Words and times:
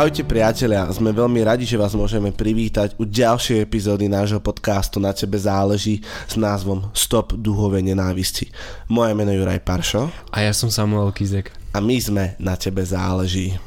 Ahojte 0.00 0.24
priatelia, 0.24 0.88
sme 0.88 1.12
veľmi 1.12 1.44
radi, 1.44 1.68
že 1.68 1.76
vás 1.76 1.92
môžeme 1.92 2.32
privítať 2.32 2.96
u 2.96 3.04
ďalšej 3.04 3.60
epizódy 3.60 4.08
nášho 4.08 4.40
podcastu 4.40 4.96
Na 4.96 5.12
tebe 5.12 5.36
záleží 5.36 6.00
s 6.24 6.40
názvom 6.40 6.88
Stop 6.96 7.36
duhové 7.36 7.84
nenávisti. 7.84 8.48
Moje 8.88 9.12
meno 9.12 9.28
je 9.28 9.36
Juraj 9.36 9.60
Paršo. 9.60 10.08
A 10.32 10.40
ja 10.40 10.56
som 10.56 10.72
Samuel 10.72 11.12
Kizek. 11.12 11.52
A 11.76 11.84
my 11.84 12.00
sme 12.00 12.32
Na 12.40 12.56
tebe 12.56 12.80
záleží. 12.80 13.60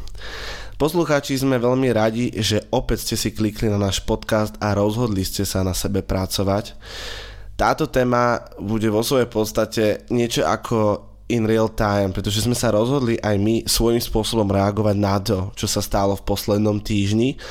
Poslucháči 0.82 1.38
sme 1.38 1.61
veľmi 1.61 1.93
radi, 1.93 2.34
že 2.34 2.65
opäť 2.74 3.14
ste 3.14 3.15
si 3.21 3.29
klikli 3.29 3.70
na 3.70 3.78
náš 3.78 4.02
podcast 4.02 4.57
a 4.57 4.74
rozhodli 4.74 5.21
ste 5.21 5.46
sa 5.46 5.61
na 5.61 5.78
sebe 5.78 6.02
pracovať. 6.02 6.74
Táto 7.54 7.93
téma 7.93 8.42
bude 8.57 8.89
vo 8.89 9.06
svojej 9.06 9.29
podstate 9.29 10.10
niečo 10.10 10.50
ako 10.50 11.13
in 11.33 11.50
real 11.50 11.65
time, 11.65 12.14
pretože 12.14 12.46
sme 12.46 12.54
sa 12.54 12.69
rozhodli 12.69 13.18
aj 13.18 13.36
my 13.41 13.55
svojím 13.65 13.97
spôsobom 13.97 14.46
reagovať 14.46 14.96
na 14.96 15.18
to, 15.18 15.50
čo 15.57 15.65
sa 15.65 15.82
stalo 15.82 16.14
v 16.14 16.21
poslednom 16.21 16.78
týždni 16.78 17.41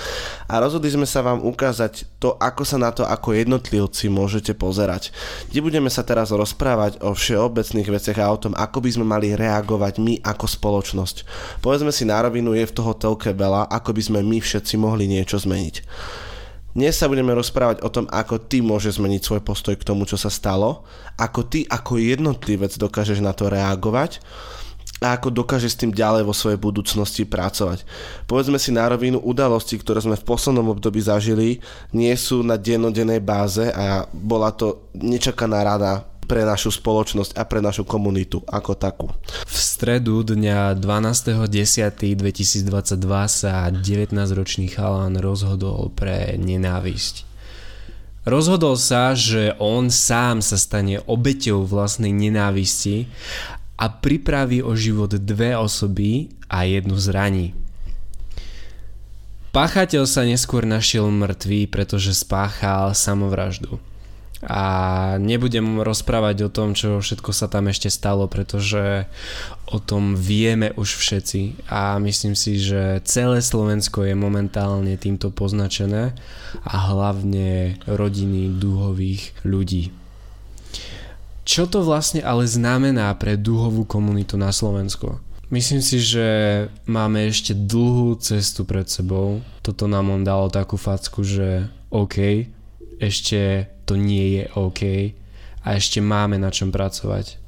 a 0.46 0.62
rozhodli 0.62 0.94
sme 0.94 1.04
sa 1.04 1.26
vám 1.26 1.42
ukázať 1.42 2.06
to, 2.22 2.38
ako 2.38 2.62
sa 2.62 2.78
na 2.78 2.94
to 2.94 3.02
ako 3.02 3.34
jednotlivci 3.34 4.06
môžete 4.06 4.54
pozerať. 4.54 5.10
Kde 5.50 5.60
budeme 5.66 5.90
sa 5.90 6.06
teraz 6.06 6.30
rozprávať 6.30 7.02
o 7.02 7.10
všeobecných 7.12 7.88
veciach 7.90 8.18
a 8.22 8.30
o 8.30 8.38
tom, 8.38 8.54
ako 8.54 8.78
by 8.78 8.90
sme 8.94 9.04
mali 9.04 9.34
reagovať 9.34 9.98
my 9.98 10.22
ako 10.22 10.46
spoločnosť. 10.46 11.26
Povedzme 11.58 11.90
si 11.90 12.06
na 12.06 12.22
rovinu, 12.22 12.54
je 12.54 12.68
v 12.68 12.76
toho 12.76 12.94
telke 12.94 13.34
veľa, 13.34 13.66
ako 13.66 13.90
by 13.90 14.02
sme 14.06 14.20
my 14.22 14.38
všetci 14.38 14.78
mohli 14.78 15.10
niečo 15.10 15.42
zmeniť. 15.42 15.76
Dnes 16.72 16.96
sa 16.96 17.04
budeme 17.04 17.36
rozprávať 17.36 17.84
o 17.84 17.92
tom, 17.92 18.08
ako 18.08 18.48
ty 18.48 18.64
môžeš 18.64 18.96
zmeniť 18.96 19.20
svoj 19.20 19.44
postoj 19.44 19.76
k 19.76 19.84
tomu, 19.84 20.08
čo 20.08 20.16
sa 20.16 20.32
stalo, 20.32 20.88
ako 21.20 21.44
ty 21.44 21.68
ako 21.68 22.00
jednotlivec 22.00 22.72
dokážeš 22.80 23.20
na 23.20 23.36
to 23.36 23.52
reagovať 23.52 24.24
a 25.04 25.12
ako 25.12 25.28
dokážeš 25.36 25.76
s 25.76 25.80
tým 25.84 25.92
ďalej 25.92 26.24
vo 26.24 26.32
svojej 26.32 26.56
budúcnosti 26.56 27.28
pracovať. 27.28 27.84
Povedzme 28.24 28.56
si 28.56 28.72
na 28.72 28.88
rovinu, 28.88 29.20
udalosti, 29.20 29.76
ktoré 29.76 30.00
sme 30.00 30.16
v 30.16 30.24
poslednom 30.24 30.72
období 30.72 31.04
zažili, 31.04 31.60
nie 31.92 32.16
sú 32.16 32.40
na 32.40 32.56
dennodennej 32.56 33.20
báze 33.20 33.68
a 33.68 34.08
bola 34.08 34.48
to 34.56 34.88
nečakaná 34.96 35.60
rada 35.60 36.08
pre 36.26 36.46
našu 36.46 36.70
spoločnosť 36.72 37.34
a 37.36 37.42
pre 37.44 37.60
našu 37.60 37.82
komunitu 37.84 38.40
ako 38.46 38.72
takú. 38.78 39.08
V 39.44 39.56
stredu 39.56 40.22
dňa 40.22 40.78
12.10.2022 40.78 42.66
sa 43.28 43.68
19-ročný 43.68 44.66
chalán 44.70 45.18
rozhodol 45.18 45.90
pre 45.92 46.38
nenávisť. 46.38 47.28
Rozhodol 48.22 48.78
sa, 48.78 49.18
že 49.18 49.58
on 49.58 49.90
sám 49.90 50.46
sa 50.46 50.54
stane 50.54 51.02
obeťou 51.02 51.66
vlastnej 51.66 52.14
nenávisti 52.14 53.10
a 53.74 53.90
pripraví 53.90 54.62
o 54.62 54.78
život 54.78 55.10
dve 55.18 55.58
osoby 55.58 56.30
a 56.46 56.62
jednu 56.62 56.94
zraní. 57.02 57.50
Páchateľ 59.50 60.08
sa 60.08 60.24
neskôr 60.24 60.64
našiel 60.64 61.12
mŕtvý, 61.12 61.68
pretože 61.68 62.14
spáchal 62.16 62.94
samovraždu 62.96 63.82
a 64.42 64.64
nebudem 65.22 65.86
rozprávať 65.86 66.50
o 66.50 66.52
tom, 66.52 66.74
čo 66.74 66.98
všetko 66.98 67.30
sa 67.30 67.46
tam 67.46 67.70
ešte 67.70 67.86
stalo, 67.86 68.26
pretože 68.26 69.06
o 69.70 69.78
tom 69.78 70.18
vieme 70.18 70.74
už 70.74 70.98
všetci 70.98 71.70
a 71.70 72.02
myslím 72.02 72.34
si, 72.34 72.58
že 72.58 72.98
celé 73.06 73.38
Slovensko 73.38 74.02
je 74.02 74.18
momentálne 74.18 74.98
týmto 74.98 75.30
poznačené 75.30 76.18
a 76.66 76.74
hlavne 76.90 77.78
rodiny 77.86 78.50
dúhových 78.58 79.30
ľudí. 79.46 79.94
Čo 81.42 81.70
to 81.70 81.86
vlastne 81.86 82.22
ale 82.22 82.46
znamená 82.46 83.14
pre 83.18 83.38
dúhovú 83.38 83.86
komunitu 83.86 84.34
na 84.34 84.50
Slovensku? 84.50 85.22
Myslím 85.52 85.84
si, 85.84 86.00
že 86.00 86.26
máme 86.88 87.28
ešte 87.28 87.52
dlhú 87.52 88.16
cestu 88.18 88.64
pred 88.64 88.88
sebou. 88.88 89.44
Toto 89.60 89.84
nám 89.84 90.08
on 90.08 90.24
dalo 90.24 90.48
takú 90.48 90.80
facku, 90.80 91.20
že 91.20 91.68
OK, 91.92 92.48
ešte 92.96 93.68
to 93.84 93.98
nie 93.98 94.40
je 94.40 94.44
OK 94.56 94.82
a 95.62 95.68
ešte 95.78 96.02
máme 96.02 96.38
na 96.38 96.50
čom 96.50 96.74
pracovať 96.74 97.38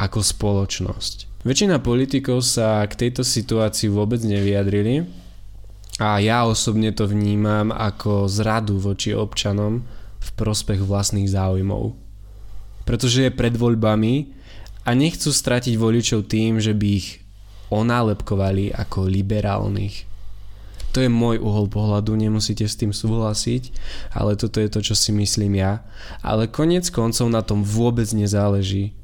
ako 0.00 0.18
spoločnosť. 0.24 1.44
Väčšina 1.44 1.80
politikov 1.80 2.44
sa 2.44 2.84
k 2.84 3.08
tejto 3.08 3.24
situácii 3.24 3.88
vôbec 3.88 4.20
nevyjadrili 4.20 5.08
a 6.00 6.20
ja 6.20 6.44
osobne 6.44 6.92
to 6.92 7.08
vnímam 7.08 7.72
ako 7.72 8.28
zradu 8.28 8.80
voči 8.80 9.12
občanom 9.12 9.84
v 10.20 10.28
prospech 10.36 10.84
vlastných 10.84 11.28
záujmov. 11.28 11.96
Pretože 12.84 13.28
je 13.28 13.32
pred 13.32 13.56
voľbami 13.56 14.32
a 14.84 14.90
nechcú 14.96 15.32
stratiť 15.32 15.76
voličov 15.76 16.28
tým, 16.28 16.60
že 16.60 16.72
by 16.76 16.86
ich 16.88 17.20
onálepkovali 17.72 18.74
ako 18.74 19.06
liberálnych 19.06 20.09
to 20.90 20.98
je 21.02 21.10
môj 21.10 21.38
uhol 21.38 21.70
pohľadu, 21.70 22.18
nemusíte 22.18 22.66
s 22.66 22.74
tým 22.74 22.90
súhlasiť, 22.90 23.70
ale 24.10 24.34
toto 24.34 24.58
je 24.58 24.68
to, 24.68 24.80
čo 24.82 24.94
si 24.98 25.14
myslím 25.14 25.62
ja. 25.62 25.86
Ale 26.20 26.50
konec 26.50 26.90
koncov 26.90 27.30
na 27.30 27.46
tom 27.46 27.62
vôbec 27.62 28.10
nezáleží. 28.10 28.98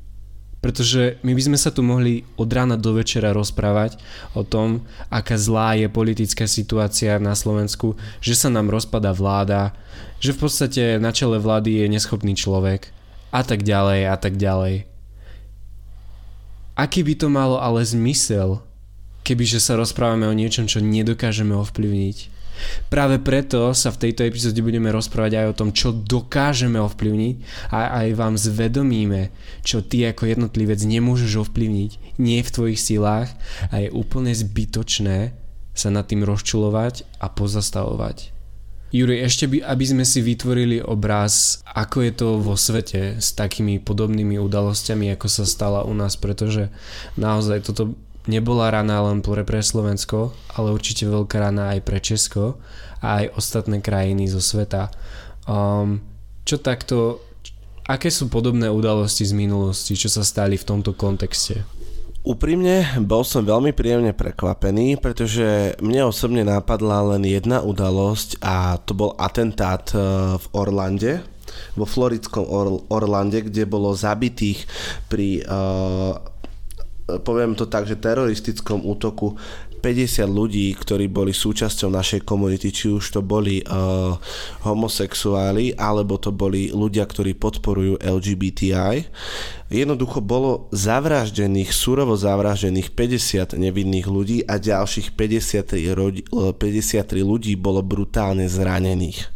Pretože 0.58 1.22
my 1.22 1.30
by 1.30 1.42
sme 1.46 1.58
sa 1.60 1.70
tu 1.70 1.86
mohli 1.86 2.26
od 2.34 2.50
rána 2.50 2.74
do 2.74 2.90
večera 2.90 3.30
rozprávať 3.30 4.02
o 4.34 4.42
tom, 4.42 4.82
aká 5.14 5.38
zlá 5.38 5.78
je 5.78 5.86
politická 5.86 6.50
situácia 6.50 7.22
na 7.22 7.38
Slovensku, 7.38 7.94
že 8.18 8.34
sa 8.34 8.50
nám 8.50 8.74
rozpada 8.74 9.14
vláda, 9.14 9.78
že 10.18 10.34
v 10.34 10.42
podstate 10.42 10.98
na 10.98 11.14
čele 11.14 11.38
vlády 11.38 11.86
je 11.86 11.86
neschopný 11.86 12.34
človek 12.34 12.90
a 13.30 13.46
tak 13.46 13.62
ďalej 13.62 14.10
a 14.10 14.16
tak 14.18 14.34
ďalej. 14.34 14.90
Aký 16.74 17.06
by 17.06 17.14
to 17.14 17.30
malo 17.30 17.62
ale 17.62 17.86
zmysel, 17.86 18.65
kebyže 19.26 19.58
sa 19.58 19.74
rozprávame 19.74 20.30
o 20.30 20.38
niečom, 20.38 20.70
čo 20.70 20.78
nedokážeme 20.78 21.50
ovplyvniť. 21.58 22.38
Práve 22.88 23.20
preto 23.20 23.74
sa 23.76 23.92
v 23.92 24.08
tejto 24.08 24.24
epizóde 24.24 24.64
budeme 24.64 24.88
rozprávať 24.88 25.32
aj 25.42 25.46
o 25.50 25.58
tom, 25.58 25.68
čo 25.74 25.92
dokážeme 25.92 26.80
ovplyvniť 26.80 27.34
a 27.74 28.00
aj 28.06 28.08
vám 28.16 28.34
zvedomíme, 28.38 29.34
čo 29.60 29.84
ty 29.84 30.08
ako 30.08 30.30
jednotlivec 30.30 30.80
nemôžeš 30.80 31.42
ovplyvniť, 31.42 32.16
nie 32.22 32.40
je 32.40 32.46
v 32.48 32.54
tvojich 32.54 32.80
silách 32.80 33.28
a 33.68 33.84
je 33.84 33.92
úplne 33.92 34.32
zbytočné 34.32 35.36
sa 35.76 35.88
nad 35.92 36.08
tým 36.08 36.24
rozčulovať 36.24 37.04
a 37.20 37.28
pozastavovať. 37.28 38.32
Juri, 38.94 39.18
ešte 39.18 39.50
by, 39.50 39.66
aby 39.66 39.84
sme 39.84 40.04
si 40.06 40.22
vytvorili 40.22 40.78
obraz, 40.78 41.60
ako 41.68 42.06
je 42.06 42.12
to 42.14 42.28
vo 42.38 42.54
svete 42.54 43.18
s 43.18 43.34
takými 43.34 43.82
podobnými 43.82 44.38
udalosťami, 44.40 45.12
ako 45.12 45.26
sa 45.26 45.44
stala 45.44 45.82
u 45.84 45.92
nás, 45.92 46.14
pretože 46.14 46.70
naozaj 47.18 47.66
toto 47.66 47.98
nebola 48.26 48.70
rana 48.70 49.02
len 49.10 49.22
pre, 49.22 49.62
Slovensko, 49.62 50.34
ale 50.54 50.74
určite 50.74 51.06
veľká 51.06 51.40
rana 51.40 51.74
aj 51.74 51.80
pre 51.86 51.98
Česko 52.02 52.58
a 53.00 53.22
aj 53.22 53.38
ostatné 53.38 53.78
krajiny 53.82 54.26
zo 54.30 54.42
sveta. 54.42 54.90
Um, 55.46 56.02
čo 56.46 56.58
takto, 56.58 57.22
aké 57.86 58.10
sú 58.10 58.26
podobné 58.26 58.70
udalosti 58.70 59.26
z 59.26 59.34
minulosti, 59.34 59.94
čo 59.94 60.10
sa 60.10 60.26
stali 60.26 60.58
v 60.58 60.66
tomto 60.66 60.94
kontexte? 60.94 61.62
Úprimne 62.26 62.98
bol 63.06 63.22
som 63.22 63.46
veľmi 63.46 63.70
príjemne 63.70 64.10
prekvapený, 64.10 64.98
pretože 64.98 65.78
mne 65.78 66.10
osobne 66.10 66.42
napadla 66.42 67.14
len 67.14 67.22
jedna 67.22 67.62
udalosť 67.62 68.42
a 68.42 68.82
to 68.82 68.98
bol 68.98 69.14
atentát 69.14 69.86
e, 69.94 69.98
v 70.34 70.46
Orlande, 70.50 71.22
vo 71.78 71.86
floridskom 71.86 72.42
Or- 72.50 72.82
Orlande, 72.90 73.46
kde 73.46 73.62
bolo 73.70 73.94
zabitých 73.94 74.66
pri 75.06 75.46
uh, 75.46 76.18
poviem 77.06 77.54
to 77.54 77.70
tak, 77.70 77.86
že 77.86 77.94
teroristickom 77.94 78.82
útoku 78.82 79.38
50 79.86 80.26
ľudí, 80.26 80.74
ktorí 80.74 81.06
boli 81.06 81.30
súčasťou 81.30 81.94
našej 81.94 82.26
komunity, 82.26 82.74
či 82.74 82.90
už 82.90 83.14
to 83.14 83.20
boli 83.22 83.62
uh, 83.62 84.18
homosexuáli, 84.66 85.78
alebo 85.78 86.18
to 86.18 86.34
boli 86.34 86.74
ľudia, 86.74 87.06
ktorí 87.06 87.38
podporujú 87.38 88.02
LGBTI. 88.02 89.06
Jednoducho 89.70 90.18
bolo 90.18 90.66
zavraždených, 90.74 91.70
surovo 91.70 92.18
zavraždených 92.18 92.90
50 92.98 93.54
nevinných 93.54 94.06
ľudí 94.10 94.42
a 94.42 94.58
ďalších 94.58 95.14
53, 95.14 95.94
rodi, 95.94 96.26
53 96.26 97.06
ľudí 97.22 97.54
bolo 97.54 97.78
brutálne 97.86 98.50
zranených. 98.50 99.30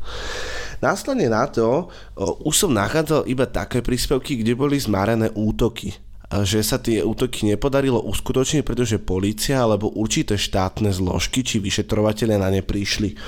Následne 0.83 1.31
na 1.31 1.47
to 1.47 1.87
uh, 1.87 2.35
už 2.43 2.67
som 2.67 2.75
nachádzal 2.75 3.31
iba 3.31 3.47
také 3.47 3.87
príspevky, 3.87 4.43
kde 4.43 4.59
boli 4.59 4.83
zmarené 4.83 5.31
útoky 5.31 6.10
že 6.31 6.63
sa 6.63 6.79
tie 6.79 7.03
útoky 7.03 7.43
nepodarilo 7.43 7.99
uskutočniť, 8.07 8.63
pretože 8.63 9.03
policia 9.03 9.67
alebo 9.67 9.91
určité 9.91 10.39
štátne 10.39 10.95
zložky 10.95 11.43
či 11.43 11.59
vyšetrovateľe 11.59 12.39
na 12.39 12.55
ne 12.55 12.63
prišli. 12.63 13.19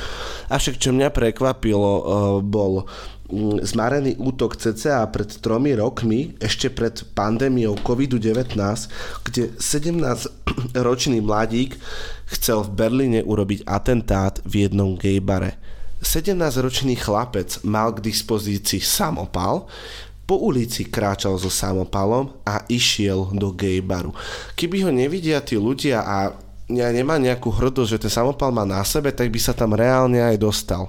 Avšak 0.46 0.78
čo 0.78 0.94
mňa 0.94 1.10
prekvapilo, 1.10 1.92
e, 1.98 2.02
bol 2.46 2.86
mm, 3.26 3.66
zmarený 3.66 4.22
útok 4.22 4.54
CCA 4.54 5.02
pred 5.10 5.26
tromi 5.42 5.74
rokmi, 5.74 6.38
ešte 6.38 6.70
pred 6.70 6.94
pandémiou 7.18 7.74
COVID-19, 7.82 8.54
kde 9.26 9.50
17-ročný 9.58 11.18
mladík 11.18 11.74
chcel 12.38 12.62
v 12.62 12.70
Berlíne 12.70 13.20
urobiť 13.26 13.66
atentát 13.66 14.38
v 14.46 14.70
jednom 14.70 14.94
gejbare. 14.94 15.58
17-ročný 16.02 16.98
chlapec 16.98 17.62
mal 17.66 17.94
k 17.94 18.02
dispozícii 18.02 18.82
samopal, 18.82 19.70
po 20.32 20.40
ulici 20.40 20.88
kráčal 20.88 21.36
so 21.36 21.52
samopalom 21.52 22.32
a 22.48 22.64
išiel 22.64 23.36
do 23.36 23.52
gay 23.52 23.84
baru. 23.84 24.16
Keby 24.56 24.88
ho 24.88 24.90
nevidia 24.90 25.44
tí 25.44 25.60
ľudia 25.60 26.00
a 26.00 26.32
nemá 26.72 27.20
nejakú 27.20 27.52
hrdosť, 27.52 27.90
že 27.92 28.02
ten 28.08 28.12
samopal 28.16 28.48
má 28.48 28.64
na 28.64 28.80
sebe, 28.80 29.12
tak 29.12 29.28
by 29.28 29.36
sa 29.36 29.52
tam 29.52 29.76
reálne 29.76 30.24
aj 30.24 30.40
dostal. 30.40 30.88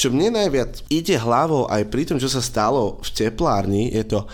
Čo 0.00 0.08
mne 0.08 0.40
najviac 0.40 0.80
ide 0.88 1.20
hlavou 1.20 1.68
aj 1.68 1.92
pri 1.92 2.08
tom, 2.08 2.16
čo 2.16 2.32
sa 2.32 2.40
stalo 2.40 2.96
v 3.04 3.08
teplárni, 3.12 3.92
je 3.92 4.16
to, 4.16 4.24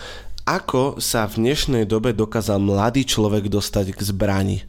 ako 0.47 1.03
sa 1.03 1.27
v 1.27 1.43
dnešnej 1.43 1.83
dobe 1.91 2.15
dokázal 2.15 2.63
mladý 2.63 3.03
človek 3.03 3.51
dostať 3.51 3.99
k 3.99 4.01
zbrani. 4.07 4.63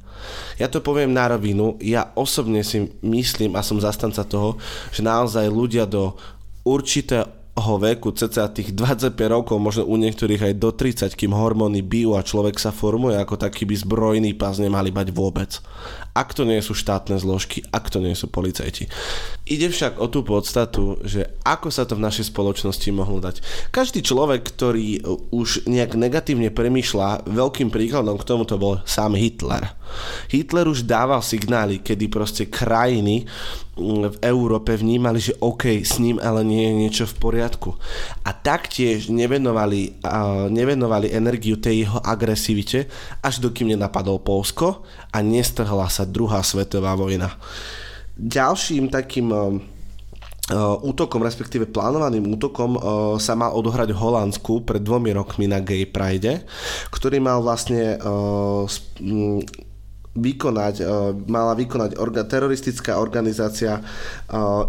Ja 0.57 0.65
to 0.73 0.81
poviem 0.81 1.13
na 1.13 1.30
rovinu, 1.30 1.77
ja 1.77 2.09
osobne 2.18 2.65
si 2.65 2.89
myslím 3.06 3.53
a 3.53 3.62
som 3.62 3.77
zastanca 3.77 4.25
toho, 4.25 4.57
že 4.89 5.06
naozaj 5.06 5.45
ľudia 5.45 5.85
do 5.85 6.18
určitého 6.65 7.37
veku, 7.57 8.13
cca 8.13 8.48
tých 8.54 8.71
25 8.77 9.18
rokov, 9.33 9.57
možno 9.57 9.83
u 9.89 9.98
niektorých 9.98 10.51
aj 10.51 10.54
do 10.62 10.69
30, 10.69 11.18
kým 11.18 11.33
hormóny 11.33 11.81
bijú 11.81 12.13
a 12.13 12.21
človek 12.21 12.62
sa 12.62 12.69
formuje 12.69 13.18
ako 13.18 13.36
taký 13.36 13.65
by 13.65 13.75
zbrojný 13.75 14.31
pás 14.38 14.62
nemali 14.62 14.94
mať 14.94 15.09
vôbec. 15.09 15.57
Ak 16.18 16.34
to 16.34 16.50
nie 16.50 16.58
sú 16.66 16.74
štátne 16.74 17.22
zložky, 17.22 17.62
ak 17.69 17.94
to 17.94 18.02
nie 18.02 18.18
sú 18.18 18.25
policajti. 18.25 18.90
Ide 19.46 19.69
však 19.69 20.02
o 20.02 20.10
tú 20.10 20.25
podstatu, 20.25 20.98
že 21.06 21.30
ako 21.46 21.69
sa 21.69 21.86
to 21.86 21.94
v 21.94 22.02
našej 22.10 22.34
spoločnosti 22.34 22.90
mohlo 22.90 23.22
dať. 23.22 23.46
Každý 23.69 24.02
človek, 24.02 24.42
ktorý 24.42 25.06
už 25.30 25.69
nejak 25.69 25.94
negatívne 25.94 26.50
premýšľa, 26.50 27.30
veľkým 27.30 27.69
príkladom 27.69 28.18
k 28.18 28.25
tomuto 28.25 28.58
bol 28.58 28.81
sám 28.90 29.14
Hitler. 29.14 29.78
Hitler 30.31 30.68
už 30.68 30.84
dával 30.84 31.24
signály, 31.24 31.80
kedy 31.80 32.12
proste 32.12 32.44
krajiny 32.48 33.24
mm, 33.80 34.16
v 34.16 34.18
Európe 34.24 34.75
vnímali, 34.75 35.19
že 35.19 35.38
OK, 35.40 35.84
s 35.84 36.00
ním 36.00 36.19
ale 36.19 36.44
nie 36.44 36.68
je 36.68 36.74
niečo 36.74 37.06
v 37.08 37.16
poriadku. 37.19 37.75
A 38.24 38.31
taktiež 38.36 39.08
nevenovali, 39.08 40.02
uh, 40.04 40.52
nevenovali 40.52 41.12
energiu 41.12 41.60
tej 41.60 41.88
jeho 41.88 42.00
agresivite, 42.04 42.88
až 43.24 43.40
dokým 43.44 43.75
nenapadol 43.75 44.19
Polsko 44.19 44.84
a 45.12 45.24
nestrhla 45.24 45.88
sa 45.88 46.06
druhá 46.07 46.42
svetová 46.42 46.95
vojna. 46.95 47.36
Ďalším 48.18 48.89
takým 48.89 49.30
uh, 49.30 49.59
útokom, 50.81 51.21
respektíve 51.21 51.69
plánovaným 51.69 52.33
útokom 52.33 52.74
uh, 52.74 52.81
sa 53.21 53.36
mal 53.36 53.54
odohrať 53.54 53.94
v 53.94 54.01
Holandsku 54.01 54.65
pred 54.65 54.81
dvomi 54.81 55.13
rokmi 55.13 55.45
na 55.45 55.62
Gay 55.62 55.86
Pride, 55.86 56.48
ktorý 56.89 57.21
mal 57.21 57.44
vlastne 57.44 58.00
uh, 58.00 58.65
vykonať, 60.18 60.81
mala 61.30 61.54
vykonať 61.54 62.01
orga, 62.01 62.25
teroristická 62.25 62.98
organizácia 62.98 63.77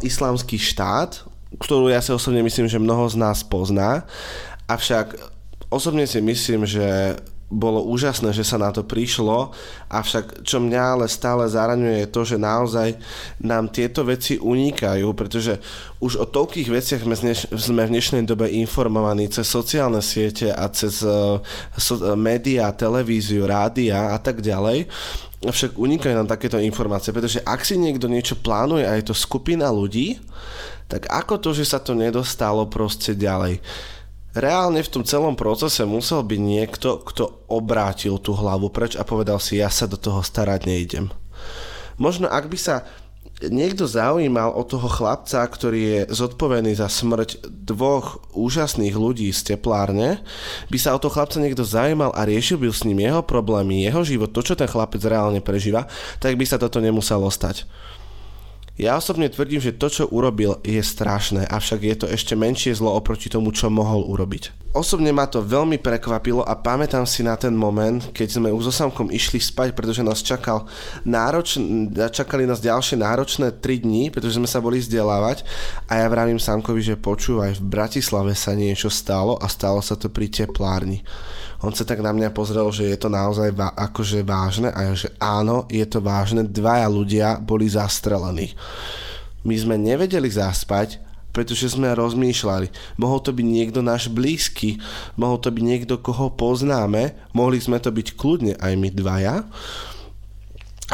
Islamský 0.04 0.60
štát, 0.60 1.24
ktorú 1.56 1.88
ja 1.88 2.04
si 2.04 2.12
osobne 2.12 2.44
myslím, 2.44 2.68
že 2.68 2.76
mnoho 2.76 3.08
z 3.08 3.16
nás 3.16 3.40
pozná. 3.40 4.04
Avšak 4.68 5.16
osobne 5.72 6.04
si 6.04 6.20
myslím, 6.20 6.68
že 6.68 7.16
bolo 7.48 7.80
úžasné, 7.88 8.36
že 8.36 8.44
sa 8.44 8.60
na 8.60 8.68
to 8.68 8.84
prišlo, 8.84 9.56
avšak 9.88 10.44
čo 10.44 10.60
mňa 10.60 10.82
ale 11.00 11.04
stále 11.08 11.48
zaraňuje 11.48 12.04
je 12.04 12.08
to, 12.12 12.20
že 12.28 12.36
naozaj 12.36 12.88
nám 13.40 13.72
tieto 13.72 14.04
veci 14.04 14.36
unikajú, 14.36 15.16
pretože 15.16 15.56
už 15.96 16.20
o 16.20 16.26
toľkých 16.28 16.68
veciach 16.68 17.02
sme, 17.08 17.32
v 17.32 17.88
dnešnej 17.88 18.28
dobe 18.28 18.52
informovaní 18.52 19.32
cez 19.32 19.48
sociálne 19.48 20.04
siete 20.04 20.52
a 20.52 20.68
cez 20.68 21.00
uh, 21.00 21.40
médiá, 22.20 22.68
televíziu, 22.76 23.48
rádia 23.48 24.12
a 24.12 24.18
tak 24.20 24.44
ďalej, 24.44 24.84
Avšak 25.38 25.78
unikajú 25.78 26.18
nám 26.18 26.26
takéto 26.26 26.58
informácie, 26.58 27.14
pretože 27.14 27.38
ak 27.46 27.62
si 27.62 27.78
niekto 27.78 28.10
niečo 28.10 28.34
plánuje 28.34 28.82
a 28.82 28.98
je 28.98 29.06
to 29.06 29.14
skupina 29.14 29.70
ľudí, 29.70 30.18
tak 30.90 31.06
ako 31.06 31.38
to, 31.38 31.54
že 31.54 31.62
sa 31.62 31.78
to 31.78 31.94
nedostalo 31.94 32.66
proste 32.66 33.14
ďalej? 33.14 33.62
Reálne 34.38 34.86
v 34.86 34.92
tom 34.94 35.02
celom 35.02 35.34
procese 35.34 35.82
musel 35.82 36.22
byť 36.22 36.38
niekto, 36.38 37.02
kto 37.02 37.50
obrátil 37.50 38.22
tú 38.22 38.38
hlavu 38.38 38.70
preč 38.70 38.94
a 38.94 39.02
povedal 39.02 39.42
si, 39.42 39.58
ja 39.58 39.66
sa 39.66 39.90
do 39.90 39.98
toho 39.98 40.22
starať 40.22 40.62
nejdem. 40.62 41.10
Možno 41.98 42.30
ak 42.30 42.46
by 42.46 42.54
sa 42.54 42.86
niekto 43.42 43.86
zaujímal 43.86 44.54
o 44.54 44.62
toho 44.62 44.86
chlapca, 44.86 45.42
ktorý 45.42 45.80
je 45.82 46.00
zodpovedný 46.10 46.74
za 46.74 46.86
smrť 46.86 47.50
dvoch 47.50 48.22
úžasných 48.34 48.94
ľudí 48.94 49.30
z 49.30 49.54
teplárne, 49.54 50.22
by 50.70 50.78
sa 50.78 50.94
o 50.94 51.02
toho 51.02 51.14
chlapca 51.14 51.42
niekto 51.42 51.62
zaujímal 51.62 52.14
a 52.14 52.22
riešil 52.22 52.62
by 52.62 52.70
s 52.70 52.86
ním 52.86 53.02
jeho 53.02 53.22
problémy, 53.26 53.86
jeho 53.86 54.02
život, 54.02 54.30
to, 54.30 54.42
čo 54.42 54.58
ten 54.58 54.70
chlapec 54.70 55.02
reálne 55.02 55.42
prežíva, 55.42 55.86
tak 56.22 56.38
by 56.38 56.46
sa 56.46 56.58
toto 56.58 56.82
nemuselo 56.82 57.30
stať. 57.30 57.66
Ja 58.78 58.94
osobne 58.94 59.26
tvrdím, 59.26 59.58
že 59.58 59.74
to, 59.74 59.90
čo 59.90 60.06
urobil, 60.06 60.62
je 60.62 60.78
strašné, 60.78 61.50
avšak 61.50 61.82
je 61.82 61.96
to 61.98 62.06
ešte 62.06 62.38
menšie 62.38 62.78
zlo 62.78 62.94
oproti 62.94 63.26
tomu, 63.26 63.50
čo 63.50 63.66
mohol 63.74 64.06
urobiť. 64.06 64.70
Osobne 64.70 65.10
ma 65.10 65.26
to 65.26 65.42
veľmi 65.42 65.82
prekvapilo 65.82 66.46
a 66.46 66.54
pamätám 66.54 67.02
si 67.02 67.26
na 67.26 67.34
ten 67.34 67.50
moment, 67.50 67.98
keď 68.14 68.38
sme 68.38 68.54
už 68.54 68.70
so 68.70 68.72
Samkom 68.72 69.10
išli 69.10 69.42
spať, 69.42 69.74
pretože 69.74 70.06
nás 70.06 70.22
čakal 70.22 70.70
nároč, 71.02 71.58
čakali 72.14 72.46
nás 72.46 72.62
ďalšie 72.62 73.02
náročné 73.02 73.58
3 73.58 73.82
dní, 73.82 74.14
pretože 74.14 74.38
sme 74.38 74.46
sa 74.46 74.62
boli 74.62 74.78
vzdelávať 74.78 75.42
a 75.90 75.98
ja 75.98 76.06
vravím 76.06 76.38
Samkovi, 76.38 76.78
že 76.78 76.94
počúvaj, 76.94 77.58
v 77.58 77.66
Bratislave 77.66 78.38
sa 78.38 78.54
niečo 78.54 78.86
stalo 78.94 79.34
a 79.42 79.50
stalo 79.50 79.82
sa 79.82 79.98
to 79.98 80.06
pri 80.06 80.30
teplárni. 80.30 81.02
On 81.58 81.74
sa 81.74 81.82
tak 81.82 81.98
na 81.98 82.14
mňa 82.14 82.30
pozrel, 82.30 82.70
že 82.70 82.86
je 82.86 82.98
to 82.98 83.10
naozaj 83.10 83.50
va- 83.50 83.74
akože 83.74 84.22
vážne 84.22 84.70
a 84.70 84.90
ja, 84.90 84.94
že 84.94 85.10
áno, 85.18 85.66
je 85.66 85.82
to 85.82 85.98
vážne, 85.98 86.46
dvaja 86.46 86.86
ľudia 86.86 87.28
boli 87.42 87.66
zastrelení. 87.66 88.54
My 89.42 89.58
sme 89.58 89.74
nevedeli 89.74 90.30
zaspať, 90.30 91.02
pretože 91.34 91.74
sme 91.74 91.94
rozmýšľali. 91.94 92.98
Mohol 92.98 93.18
to 93.22 93.30
byť 93.34 93.46
niekto 93.46 93.80
náš 93.82 94.06
blízky, 94.06 94.78
mohol 95.18 95.38
to 95.38 95.50
byť 95.50 95.64
niekto, 95.64 95.94
koho 95.98 96.30
poznáme, 96.34 97.14
mohli 97.34 97.58
sme 97.58 97.82
to 97.82 97.90
byť 97.90 98.14
kľudne 98.14 98.54
aj 98.58 98.72
my 98.78 98.88
dvaja. 98.94 99.34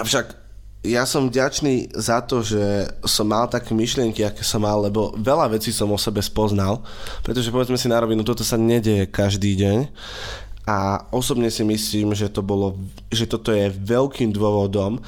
Avšak 0.01 0.45
ja 0.85 1.09
som 1.09 1.33
vďačný 1.33 1.97
za 1.97 2.21
to, 2.21 2.45
že 2.45 2.61
som 3.09 3.25
mal 3.25 3.49
také 3.49 3.73
myšlienky, 3.73 4.21
aké 4.21 4.45
som 4.45 4.61
mal, 4.61 4.85
lebo 4.85 5.17
veľa 5.17 5.57
vecí 5.57 5.73
som 5.73 5.89
o 5.89 5.97
sebe 5.97 6.21
spoznal, 6.21 6.85
pretože 7.25 7.49
povedzme 7.49 7.81
si 7.81 7.89
na 7.89 8.05
rovinu, 8.05 8.21
toto 8.21 8.45
sa 8.45 8.61
nedeje 8.61 9.09
každý 9.09 9.57
deň 9.57 9.79
a 10.65 11.05
osobne 11.13 11.53
si 11.53 11.61
myslím, 11.61 12.17
že, 12.17 12.33
to 12.33 12.41
bolo, 12.41 12.81
že 13.13 13.29
toto 13.29 13.53
je 13.53 13.69
veľkým 13.69 14.33
dôvodom, 14.33 15.05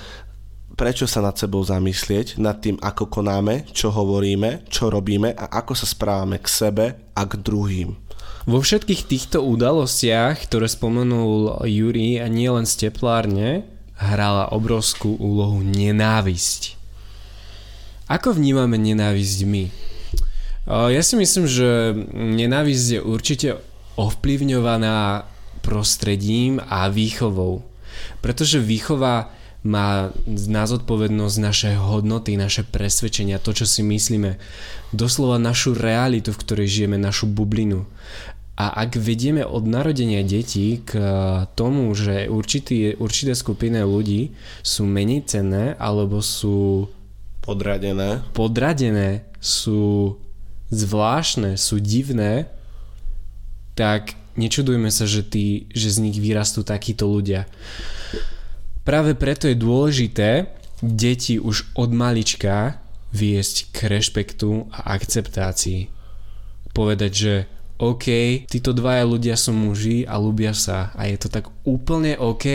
prečo 0.76 1.08
sa 1.08 1.24
nad 1.24 1.32
sebou 1.32 1.64
zamyslieť, 1.64 2.36
nad 2.36 2.60
tým, 2.60 2.76
ako 2.84 3.08
konáme, 3.08 3.64
čo 3.72 3.88
hovoríme, 3.88 4.68
čo 4.68 4.92
robíme 4.92 5.32
a 5.32 5.48
ako 5.48 5.72
sa 5.72 5.88
správame 5.88 6.36
k 6.36 6.48
sebe 6.52 6.86
a 7.16 7.22
k 7.24 7.40
druhým. 7.40 7.96
Vo 8.44 8.60
všetkých 8.60 9.08
týchto 9.08 9.40
udalostiach, 9.42 10.44
ktoré 10.44 10.68
spomenul 10.68 11.64
Juri 11.66 12.20
a 12.20 12.28
nie 12.28 12.46
len 12.52 12.68
z 12.68 12.86
teplárne, 12.86 13.64
hrala 13.96 14.52
obrovskú 14.52 15.16
úlohu 15.16 15.64
nenávisť. 15.64 16.76
Ako 18.06 18.36
vnímame 18.36 18.76
nenávisť 18.76 19.38
my? 19.48 19.64
Ja 20.68 21.00
si 21.00 21.16
myslím, 21.16 21.48
že 21.48 21.96
nenávisť 22.12 22.86
je 22.92 23.00
určite 23.00 23.48
ovplyvňovaná 23.96 25.24
prostredím 25.66 26.62
a 26.62 26.86
výchovou. 26.86 27.66
Pretože 28.22 28.62
výchova 28.62 29.34
má 29.66 30.14
na 30.30 30.62
zodpovednosť 30.62 31.36
naše 31.42 31.70
hodnoty, 31.74 32.38
naše 32.38 32.62
presvedčenia, 32.62 33.42
to, 33.42 33.50
čo 33.50 33.66
si 33.66 33.82
myslíme, 33.82 34.38
doslova 34.94 35.42
našu 35.42 35.74
realitu, 35.74 36.30
v 36.30 36.38
ktorej 36.38 36.68
žijeme, 36.70 36.94
našu 36.94 37.26
bublinu. 37.26 37.90
A 38.56 38.72
ak 38.86 38.96
vedieme 38.96 39.44
od 39.44 39.68
narodenia 39.68 40.24
detí 40.24 40.80
k 40.80 40.96
tomu, 41.52 41.92
že 41.92 42.30
určitý, 42.30 42.96
určité 42.96 43.36
skupiny 43.36 43.84
ľudí 43.84 44.32
sú 44.64 44.88
menej 44.88 45.28
cenné 45.28 45.76
alebo 45.76 46.24
sú 46.24 46.88
podradené, 47.44 48.24
podradené 48.32 49.28
sú 49.44 50.16
zvláštne, 50.72 51.60
sú 51.60 51.84
divné, 51.84 52.48
tak 53.76 54.16
nečudujme 54.36 54.92
sa, 54.92 55.08
že, 55.08 55.24
tí, 55.26 55.68
že 55.72 55.90
z 55.90 55.98
nich 56.04 56.16
vyrastú 56.20 56.62
takíto 56.62 57.08
ľudia. 57.08 57.48
Práve 58.86 59.18
preto 59.18 59.50
je 59.50 59.58
dôležité 59.58 60.54
deti 60.78 61.40
už 61.40 61.74
od 61.74 61.90
malička 61.90 62.78
viesť 63.10 63.72
k 63.72 63.90
rešpektu 63.90 64.70
a 64.70 64.94
akceptácii. 64.94 65.88
Povedať, 66.70 67.12
že 67.12 67.34
OK, 67.76 68.06
títo 68.48 68.72
dvaja 68.72 69.04
ľudia 69.04 69.36
sú 69.36 69.52
muži 69.52 70.08
a 70.08 70.16
ľubia 70.16 70.56
sa 70.56 70.92
a 70.96 71.08
je 71.08 71.16
to 71.20 71.28
tak 71.28 71.52
úplne 71.68 72.16
OK. 72.16 72.46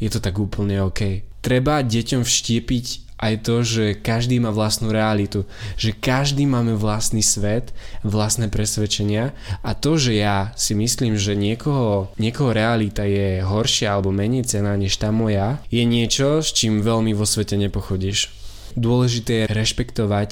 Je 0.00 0.08
to 0.08 0.20
tak 0.20 0.40
úplne 0.40 0.80
OK. 0.80 1.24
Treba 1.44 1.84
deťom 1.84 2.24
vštiepiť 2.24 3.09
aj 3.20 3.34
to, 3.44 3.56
že 3.60 3.84
každý 4.00 4.40
má 4.40 4.48
vlastnú 4.48 4.88
realitu, 4.88 5.44
že 5.76 5.92
každý 5.92 6.48
máme 6.48 6.72
vlastný 6.72 7.20
svet, 7.20 7.76
vlastné 8.00 8.48
presvedčenia 8.48 9.36
a 9.60 9.76
to, 9.76 10.00
že 10.00 10.16
ja 10.16 10.56
si 10.56 10.72
myslím, 10.72 11.20
že 11.20 11.36
niekoho, 11.36 12.08
niekoho 12.16 12.56
realita 12.56 13.04
je 13.04 13.44
horšia 13.44 13.92
alebo 13.92 14.08
menej 14.08 14.48
cená 14.48 14.72
než 14.74 14.96
tá 14.96 15.12
moja, 15.12 15.60
je 15.68 15.84
niečo, 15.84 16.40
s 16.40 16.56
čím 16.56 16.80
veľmi 16.80 17.12
vo 17.12 17.28
svete 17.28 17.60
nepochodíš. 17.60 18.32
Dôležité 18.72 19.44
je 19.44 19.52
rešpektovať 19.52 20.30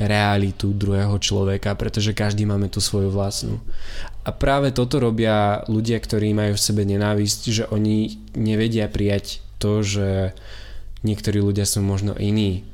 realitu 0.00 0.72
druhého 0.72 1.12
človeka, 1.20 1.76
pretože 1.76 2.16
každý 2.16 2.48
máme 2.48 2.72
tú 2.72 2.80
svoju 2.80 3.12
vlastnú. 3.12 3.60
A 4.24 4.32
práve 4.32 4.72
toto 4.72 4.96
robia 4.96 5.60
ľudia, 5.68 6.00
ktorí 6.00 6.32
majú 6.32 6.56
v 6.56 6.64
sebe 6.64 6.88
nenávisť, 6.88 7.40
že 7.52 7.64
oni 7.68 8.16
nevedia 8.32 8.88
prijať 8.88 9.44
to, 9.60 9.84
že 9.84 10.32
Niektorí 11.00 11.40
ľudia 11.40 11.64
sú 11.64 11.80
možno 11.80 12.12
iní. 12.16 12.64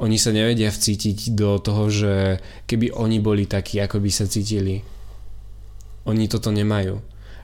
Oni 0.00 0.16
sa 0.16 0.32
nevedia 0.32 0.72
vcítiť 0.72 1.36
do 1.36 1.60
toho, 1.60 1.92
že 1.92 2.40
keby 2.64 2.92
oni 2.96 3.20
boli 3.20 3.44
takí, 3.44 3.80
ako 3.80 4.00
by 4.00 4.10
sa 4.12 4.24
cítili. 4.24 4.80
Oni 6.08 6.24
toto 6.28 6.48
nemajú. 6.48 7.00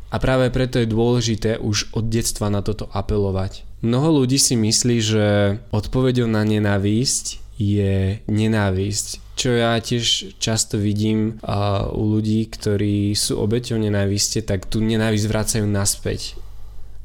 A 0.08 0.16
práve 0.16 0.48
preto 0.54 0.80
je 0.80 0.88
dôležité 0.88 1.60
už 1.60 1.92
od 1.92 2.08
detstva 2.08 2.48
na 2.48 2.64
toto 2.64 2.88
apelovať. 2.94 3.66
Mnoho 3.84 4.24
ľudí 4.24 4.40
si 4.40 4.56
myslí, 4.56 4.96
že 5.04 5.26
odpovedou 5.74 6.24
na 6.24 6.46
nenávisť 6.46 7.44
je 7.60 8.20
nenávisť. 8.24 9.36
Čo 9.36 9.52
ja 9.52 9.76
tiež 9.76 10.36
často 10.40 10.80
vidím 10.80 11.40
uh, 11.44 11.88
u 11.92 12.16
ľudí, 12.16 12.48
ktorí 12.48 13.12
sú 13.12 13.36
obeťou 13.36 13.76
nenáviste, 13.76 14.40
tak 14.40 14.64
tú 14.64 14.80
nenávisť 14.80 15.26
vracajú 15.28 15.66
naspäť. 15.68 16.40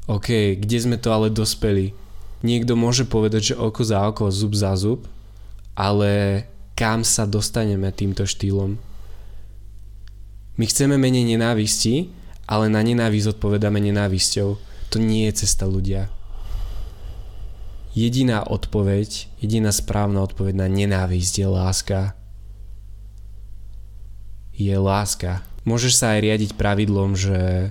OK, 0.08 0.56
kde 0.56 0.78
sme 0.80 0.96
to 0.96 1.12
ale 1.12 1.28
dospeli? 1.28 1.92
Niekto 2.42 2.74
môže 2.74 3.06
povedať, 3.06 3.54
že 3.54 3.58
oko 3.58 3.82
za 3.86 4.02
oko, 4.10 4.26
zub 4.34 4.58
za 4.58 4.74
zub, 4.74 5.06
ale 5.78 6.44
kam 6.74 7.06
sa 7.06 7.22
dostaneme 7.22 7.86
týmto 7.94 8.26
štýlom? 8.26 8.78
My 10.58 10.64
chceme 10.66 10.98
menej 10.98 11.24
nenávisti, 11.24 12.10
ale 12.50 12.66
na 12.68 12.82
nenávisť 12.82 13.38
odpovedáme 13.38 13.78
nenávisťou. 13.78 14.58
To 14.92 14.96
nie 14.98 15.30
je 15.30 15.46
cesta 15.46 15.64
ľudia. 15.64 16.12
Jediná 17.94 18.44
odpoveď, 18.44 19.28
jediná 19.40 19.70
správna 19.72 20.24
odpoveď 20.24 20.64
na 20.64 20.68
nenávisť 20.68 21.34
je 21.44 21.48
láska. 21.48 22.00
Je 24.52 24.76
láska. 24.76 25.44
Môžeš 25.62 25.94
sa 26.00 26.16
aj 26.16 26.20
riadiť 26.24 26.50
pravidlom, 26.58 27.14
že 27.14 27.70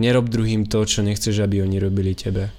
nerob 0.00 0.32
druhým 0.32 0.66
to, 0.66 0.82
čo 0.88 1.04
nechceš, 1.04 1.42
aby 1.44 1.62
oni 1.62 1.76
robili 1.82 2.16
tebe. 2.16 2.50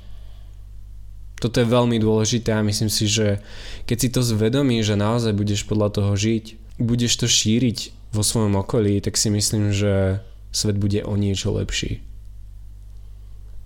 Toto 1.42 1.58
je 1.58 1.66
veľmi 1.66 1.98
dôležité 1.98 2.54
a 2.54 2.62
myslím 2.62 2.94
si, 2.94 3.10
že 3.10 3.42
keď 3.90 3.98
si 3.98 4.10
to 4.14 4.22
zvedomíš, 4.22 4.94
že 4.94 5.02
naozaj 5.02 5.34
budeš 5.34 5.66
podľa 5.66 5.90
toho 5.90 6.14
žiť, 6.14 6.78
budeš 6.78 7.18
to 7.18 7.26
šíriť 7.26 7.78
vo 8.14 8.22
svojom 8.22 8.62
okolí, 8.62 9.02
tak 9.02 9.18
si 9.18 9.34
myslím, 9.34 9.74
že 9.74 10.22
svet 10.54 10.78
bude 10.78 11.02
o 11.02 11.18
niečo 11.18 11.50
lepší. 11.50 12.06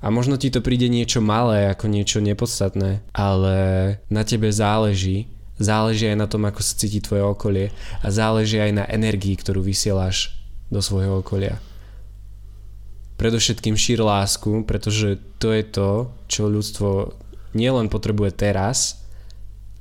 A 0.06 0.14
možno 0.14 0.38
ti 0.38 0.54
to 0.54 0.62
príde 0.62 0.86
niečo 0.86 1.20
malé, 1.20 1.66
ako 1.68 1.90
niečo 1.90 2.22
nepodstatné, 2.22 3.02
ale 3.12 3.56
na 4.08 4.22
tebe 4.22 4.54
záleží. 4.54 5.28
Záleží 5.56 6.12
aj 6.12 6.20
na 6.20 6.28
tom, 6.28 6.44
ako 6.46 6.60
sa 6.60 6.76
cíti 6.76 7.00
tvoje 7.00 7.24
okolie 7.24 7.72
a 8.04 8.08
záleží 8.12 8.60
aj 8.60 8.72
na 8.76 8.86
energii, 8.92 9.40
ktorú 9.40 9.64
vysielaš 9.64 10.36
do 10.68 10.84
svojho 10.84 11.24
okolia. 11.24 11.64
Predovšetkým 13.16 13.80
šír 13.80 14.04
lásku, 14.04 14.68
pretože 14.68 15.16
to 15.40 15.56
je 15.56 15.64
to, 15.64 16.12
čo 16.28 16.52
ľudstvo 16.52 17.16
nielen 17.56 17.88
potrebuje 17.88 18.36
teraz, 18.36 19.08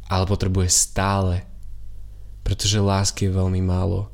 ale 0.07 0.25
potrebuje 0.25 0.71
stále. 0.71 1.43
Pretože 2.47 2.81
lásky 2.81 3.27
je 3.29 3.37
veľmi 3.37 3.61
málo. 3.61 4.09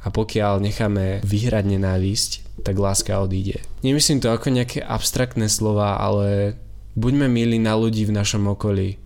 A 0.00 0.08
pokiaľ 0.08 0.64
necháme 0.64 1.20
vyhrať 1.24 1.64
nenávisť, 1.76 2.30
tak 2.64 2.76
láska 2.80 3.20
odíde. 3.20 3.60
Nemyslím 3.84 4.20
to 4.20 4.32
ako 4.32 4.48
nejaké 4.52 4.80
abstraktné 4.80 5.48
slova, 5.48 6.00
ale 6.00 6.56
buďme 6.96 7.28
milí 7.28 7.60
na 7.60 7.76
ľudí 7.76 8.08
v 8.08 8.16
našom 8.16 8.48
okolí. 8.48 8.96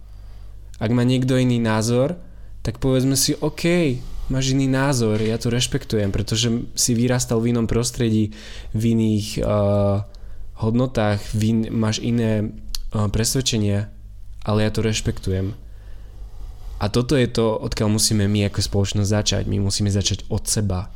Ak 0.79 0.91
má 0.91 1.03
niekto 1.07 1.39
iný 1.39 1.59
názor, 1.59 2.19
tak 2.63 2.79
povedzme 2.79 3.19
si, 3.19 3.35
OK, 3.39 3.99
máš 4.33 4.57
iný 4.57 4.71
názor, 4.71 5.21
ja 5.21 5.37
to 5.37 5.53
rešpektujem, 5.53 6.09
pretože 6.15 6.49
si 6.79 6.93
vyrastal 6.97 7.43
v 7.43 7.53
inom 7.53 7.67
prostredí, 7.69 8.33
v 8.73 8.83
iných 8.97 9.29
uh, 9.43 10.07
hodnotách, 10.63 11.21
v 11.35 11.69
máš 11.69 12.01
iné 12.01 12.55
presvedčenia, 12.95 13.91
ale 14.47 14.59
ja 14.63 14.71
to 14.71 14.81
rešpektujem. 14.87 15.55
A 16.79 16.85
toto 16.91 17.17
je 17.17 17.27
to, 17.31 17.59
odkiaľ 17.59 17.97
musíme 17.97 18.27
my 18.27 18.51
ako 18.51 18.61
spoločnosť 18.61 19.09
začať. 19.09 19.43
My 19.49 19.63
musíme 19.63 19.89
začať 19.89 20.27
od 20.29 20.45
seba. 20.45 20.91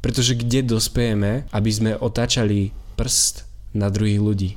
Pretože 0.00 0.36
kde 0.36 0.66
dospejeme, 0.66 1.48
aby 1.52 1.70
sme 1.70 1.92
otáčali 1.96 2.72
prst 2.96 3.46
na 3.76 3.88
druhých 3.88 4.20
ľudí? 4.20 4.50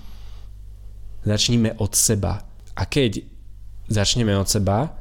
Začníme 1.23 1.79
od 1.79 1.95
seba. 1.95 2.43
A 2.75 2.83
keď 2.83 3.23
začneme 3.87 4.35
od 4.35 4.49
seba, 4.49 4.95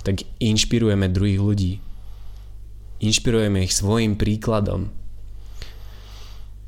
tak 0.00 0.24
inšpirujeme 0.40 1.12
druhých 1.12 1.40
ľudí. 1.40 1.72
Inšpirujeme 3.00 3.64
ich 3.64 3.76
svojim 3.76 4.16
príkladom. 4.16 4.92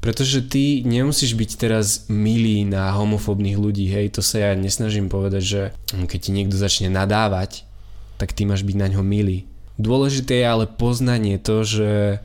Pretože 0.02 0.42
ty 0.42 0.82
nemusíš 0.82 1.38
byť 1.38 1.50
teraz 1.54 2.10
milý 2.10 2.66
na 2.66 2.90
homofóbnych 2.90 3.54
ľudí, 3.54 3.86
hej, 3.86 4.10
to 4.10 4.18
sa 4.18 4.50
ja 4.50 4.58
nesnažím 4.58 5.06
povedať, 5.06 5.42
že 5.46 5.62
keď 5.94 6.18
ti 6.18 6.30
niekto 6.34 6.58
začne 6.58 6.90
nadávať, 6.90 7.62
tak 8.18 8.34
ty 8.34 8.42
máš 8.42 8.66
byť 8.66 8.76
na 8.82 8.90
ňo 8.90 9.02
milý. 9.06 9.46
Dôležité 9.78 10.42
je 10.42 10.46
ale 10.50 10.66
poznanie 10.66 11.38
to, 11.38 11.62
že 11.62 12.18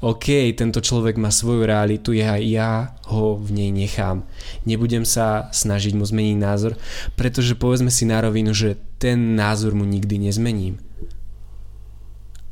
OK, 0.00 0.54
tento 0.54 0.78
človek 0.78 1.18
má 1.20 1.28
svoju 1.28 1.66
realitu, 1.68 2.14
ja, 2.14 2.40
ja 2.40 2.94
ho 3.10 3.36
v 3.36 3.50
nej 3.50 3.70
nechám. 3.74 4.22
Nebudem 4.62 5.02
sa 5.04 5.50
snažiť 5.50 5.98
mu 5.98 6.08
zmeniť 6.08 6.36
názor, 6.38 6.80
pretože 7.18 7.58
povedzme 7.58 7.90
si 7.90 8.06
na 8.06 8.24
rovinu, 8.24 8.54
že 8.54 8.78
ten 8.96 9.34
názor 9.36 9.74
mu 9.74 9.82
nikdy 9.82 10.16
nezmením. 10.16 10.78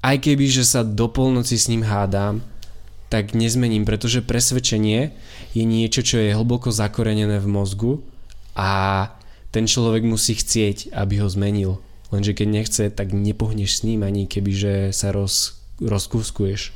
Aj 0.03 0.21
keby, 0.21 0.53
že 0.53 0.69
sa 0.69 0.85
do 0.85 1.07
polnoci 1.09 1.55
s 1.57 1.71
ním 1.71 1.87
hádam, 1.87 2.45
tak 3.09 3.39
nezmením, 3.39 3.87
pretože 3.87 4.23
presvedčenie 4.23 5.15
je 5.55 5.65
niečo, 5.65 6.03
čo 6.03 6.19
je 6.19 6.35
hlboko 6.35 6.75
zakorenené 6.75 7.39
v 7.39 7.49
mozgu 7.49 7.93
a 8.59 9.11
ten 9.55 9.65
človek 9.65 10.03
musí 10.03 10.35
chcieť, 10.35 10.93
aby 10.93 11.23
ho 11.23 11.29
zmenil. 11.31 11.79
Lenže 12.11 12.35
keď 12.35 12.49
nechce, 12.51 12.83
tak 12.91 13.15
nepohneš 13.15 13.83
s 13.83 13.85
ním 13.87 14.03
ani 14.03 14.27
keby, 14.27 14.53
že 14.53 14.75
sa 14.91 15.11
roz, 15.11 15.59
rozkúskuješ. 15.83 16.71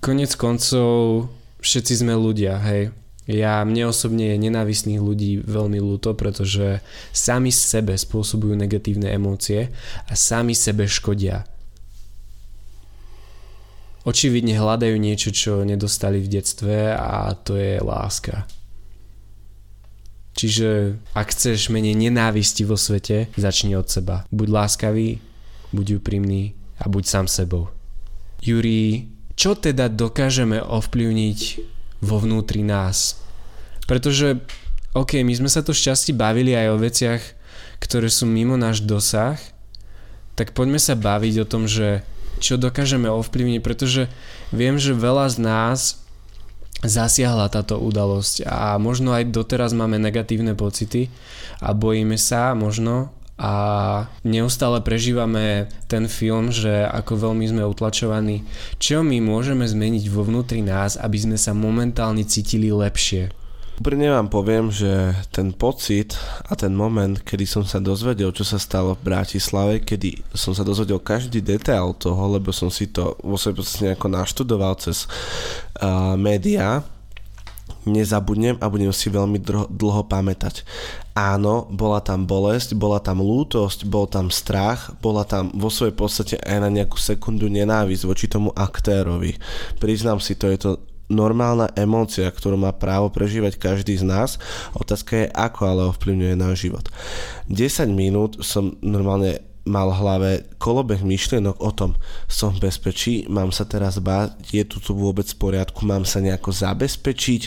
Konec 0.00 0.32
koncov 0.36 1.28
všetci 1.60 2.04
sme 2.04 2.12
ľudia, 2.16 2.60
hej. 2.60 2.92
Ja, 3.26 3.58
mne 3.66 3.90
osobne 3.90 4.30
je 4.30 4.38
nenávistných 4.38 5.02
ľudí 5.02 5.42
veľmi 5.42 5.82
ľúto, 5.82 6.14
pretože 6.14 6.78
sami 7.10 7.50
sebe 7.50 7.98
spôsobujú 7.98 8.54
negatívne 8.54 9.10
emócie 9.10 9.74
a 10.06 10.14
sami 10.14 10.54
sebe 10.54 10.86
škodia 10.86 11.42
očividne 14.06 14.54
hľadajú 14.54 14.94
niečo, 14.94 15.34
čo 15.34 15.66
nedostali 15.66 16.22
v 16.22 16.38
detstve 16.38 16.94
a 16.94 17.34
to 17.34 17.58
je 17.58 17.82
láska. 17.82 18.46
Čiže 20.36 21.00
ak 21.16 21.32
chceš 21.32 21.72
menej 21.72 21.96
nenávisti 21.96 22.62
vo 22.62 22.78
svete, 22.78 23.32
začni 23.34 23.74
od 23.74 23.88
seba. 23.88 24.22
Buď 24.30 24.48
láskavý, 24.52 25.18
buď 25.74 25.98
úprimný 25.98 26.54
a 26.78 26.86
buď 26.86 27.04
sám 27.08 27.26
sebou. 27.26 27.72
Juri, 28.44 29.08
čo 29.32 29.56
teda 29.56 29.88
dokážeme 29.88 30.60
ovplyvniť 30.60 31.40
vo 32.04 32.20
vnútri 32.20 32.60
nás? 32.60 33.16
Pretože, 33.88 34.44
ok, 34.92 35.24
my 35.24 35.32
sme 35.34 35.48
sa 35.48 35.64
to 35.64 35.72
šťastí 35.72 36.12
bavili 36.12 36.52
aj 36.52 36.68
o 36.68 36.80
veciach, 36.84 37.22
ktoré 37.80 38.12
sú 38.12 38.28
mimo 38.28 38.60
náš 38.60 38.84
dosah, 38.84 39.40
tak 40.36 40.52
poďme 40.52 40.76
sa 40.76 40.92
baviť 40.92 41.34
o 41.42 41.48
tom, 41.48 41.64
že 41.64 42.04
čo 42.42 42.60
dokážeme 42.60 43.08
ovplyvniť, 43.08 43.60
pretože 43.64 44.08
viem, 44.52 44.76
že 44.76 44.96
veľa 44.96 45.26
z 45.32 45.36
nás 45.40 45.80
zasiahla 46.84 47.48
táto 47.48 47.80
udalosť 47.80 48.44
a 48.44 48.76
možno 48.76 49.16
aj 49.16 49.32
doteraz 49.32 49.72
máme 49.72 49.96
negatívne 49.96 50.52
pocity 50.52 51.08
a 51.64 51.72
bojíme 51.72 52.20
sa 52.20 52.52
možno 52.52 53.16
a 53.36 53.52
neustále 54.24 54.80
prežívame 54.80 55.68
ten 55.92 56.08
film, 56.08 56.48
že 56.48 56.88
ako 56.88 57.28
veľmi 57.28 57.44
sme 57.44 57.68
utlačovaní. 57.68 58.48
Čo 58.80 59.04
my 59.04 59.20
môžeme 59.20 59.68
zmeniť 59.68 60.08
vo 60.08 60.24
vnútri 60.24 60.64
nás, 60.64 60.96
aby 60.96 61.20
sme 61.20 61.36
sa 61.36 61.52
momentálne 61.52 62.24
cítili 62.24 62.72
lepšie? 62.72 63.45
Úprimne 63.76 64.08
vám 64.08 64.32
poviem, 64.32 64.72
že 64.72 64.88
ten 65.28 65.52
pocit 65.52 66.16
a 66.48 66.56
ten 66.56 66.72
moment, 66.72 67.20
kedy 67.20 67.44
som 67.44 67.60
sa 67.60 67.76
dozvedel, 67.76 68.32
čo 68.32 68.40
sa 68.40 68.56
stalo 68.56 68.96
v 68.96 69.04
Bratislave, 69.12 69.84
kedy 69.84 70.32
som 70.32 70.56
sa 70.56 70.64
dozvedel 70.64 70.96
každý 70.96 71.44
detail 71.44 71.92
toho, 71.92 72.24
lebo 72.32 72.56
som 72.56 72.72
si 72.72 72.88
to 72.88 73.20
vo 73.20 73.36
podstate 73.36 73.92
nejako 73.92 74.08
naštudoval 74.08 74.80
cez 74.80 75.04
uh, 75.04 76.16
médiá, 76.16 76.80
nezabudnem 77.84 78.56
a 78.64 78.66
budem 78.66 78.90
si 78.96 79.12
veľmi 79.12 79.44
dlho, 79.44 79.68
dlho 79.68 80.02
pamätať. 80.08 80.64
Áno, 81.12 81.68
bola 81.68 82.00
tam 82.00 82.24
bolesť, 82.24 82.72
bola 82.74 82.96
tam 82.98 83.20
lútosť, 83.20 83.84
bol 83.84 84.08
tam 84.08 84.32
strach, 84.32 84.96
bola 85.04 85.28
tam 85.28 85.52
vo 85.52 85.68
svojej 85.68 85.92
podstate 85.92 86.34
aj 86.40 86.64
na 86.64 86.72
nejakú 86.72 86.96
sekundu 86.96 87.46
nenávisť 87.52 88.02
voči 88.08 88.26
tomu 88.26 88.50
aktérovi. 88.56 89.36
Priznám 89.76 90.16
si 90.16 90.32
to, 90.32 90.48
je 90.48 90.58
to 90.64 90.70
normálna 91.06 91.70
emócia, 91.78 92.26
ktorú 92.26 92.58
má 92.58 92.74
právo 92.74 93.10
prežívať 93.10 93.58
každý 93.58 93.94
z 93.98 94.04
nás. 94.06 94.38
Otázka 94.74 95.26
je, 95.26 95.26
ako 95.30 95.60
ale 95.66 95.82
ovplyvňuje 95.94 96.34
náš 96.34 96.66
život. 96.66 96.90
10 97.50 97.90
minút 97.90 98.42
som 98.42 98.74
normálne 98.82 99.55
mal 99.66 99.90
v 99.90 99.98
hlave 99.98 100.30
kolobeh 100.62 101.02
myšlienok 101.02 101.58
o 101.58 101.70
tom, 101.74 101.98
som 102.30 102.54
v 102.54 102.70
bezpečí, 102.70 103.26
mám 103.26 103.50
sa 103.50 103.66
teraz 103.66 103.98
báť, 103.98 104.38
je 104.54 104.62
tu 104.62 104.78
vôbec 104.94 105.26
v 105.26 105.36
poriadku, 105.36 105.82
mám 105.82 106.06
sa 106.06 106.22
nejako 106.22 106.54
zabezpečiť. 106.54 107.42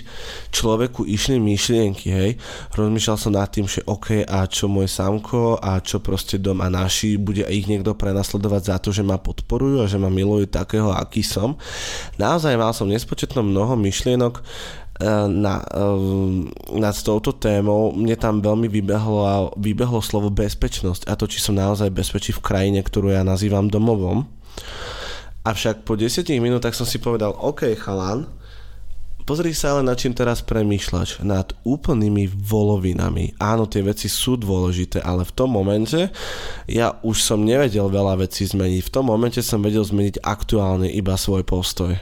Človeku 0.51 1.07
išli 1.07 1.39
myšlienky, 1.39 2.07
hej. 2.11 2.31
Rozmýšľal 2.75 3.17
som 3.17 3.31
nad 3.33 3.47
tým, 3.47 3.65
že 3.65 3.81
OK, 3.87 4.27
a 4.27 4.43
čo 4.45 4.67
môj 4.67 4.91
samko, 4.91 5.57
a 5.57 5.79
čo 5.79 6.03
proste 6.03 6.35
dom 6.35 6.59
a 6.59 6.67
naši, 6.67 7.15
bude 7.15 7.47
ich 7.47 7.65
niekto 7.71 7.95
prenasledovať 7.95 8.61
za 8.67 8.77
to, 8.83 8.91
že 8.91 9.01
ma 9.01 9.15
podporujú 9.15 9.81
a 9.81 9.89
že 9.89 9.95
ma 9.95 10.11
milujú 10.11 10.51
takého, 10.51 10.91
aký 10.91 11.23
som. 11.23 11.55
Naozaj 12.19 12.59
mal 12.59 12.75
som 12.75 12.91
nespočetno 12.91 13.39
mnoho 13.41 13.79
myšlienok, 13.79 14.43
na, 14.99 15.63
nad 16.75 16.95
touto 16.99 17.31
témou 17.31 17.95
mne 17.95 18.19
tam 18.19 18.43
veľmi 18.43 18.67
vybehlo, 18.67 19.55
vybehlo 19.55 20.03
slovo 20.03 20.27
bezpečnosť 20.27 21.07
a 21.07 21.15
to, 21.15 21.23
či 21.23 21.39
som 21.39 21.55
naozaj 21.55 21.87
bezpečí 21.87 22.35
v 22.35 22.43
krajine, 22.43 22.83
ktorú 22.83 23.15
ja 23.15 23.23
nazývam 23.23 23.71
domovom. 23.71 24.27
Avšak 25.47 25.87
po 25.87 25.95
10 25.95 26.27
minútach 26.43 26.75
som 26.75 26.83
si 26.83 26.99
povedal, 26.99 27.31
OK 27.31 27.71
chalan, 27.79 28.27
Pozri 29.29 29.53
sa 29.53 29.77
ale 29.77 29.85
na 29.85 29.93
čím 29.93 30.17
teraz 30.17 30.41
premýšľaš. 30.41 31.21
Nad 31.21 31.53
úplnými 31.61 32.25
volovinami. 32.33 33.37
Áno, 33.37 33.69
tie 33.69 33.85
veci 33.85 34.09
sú 34.09 34.41
dôležité, 34.41 35.05
ale 35.05 35.21
v 35.21 35.35
tom 35.37 35.53
momente 35.53 36.09
ja 36.65 36.97
už 37.05 37.21
som 37.21 37.45
nevedel 37.45 37.93
veľa 37.93 38.25
vecí 38.25 38.49
zmeniť. 38.49 38.89
V 38.89 38.89
tom 38.89 39.05
momente 39.05 39.45
som 39.45 39.61
vedel 39.61 39.85
zmeniť 39.85 40.25
aktuálne 40.25 40.89
iba 40.89 41.13
svoj 41.13 41.45
postoj. 41.45 41.93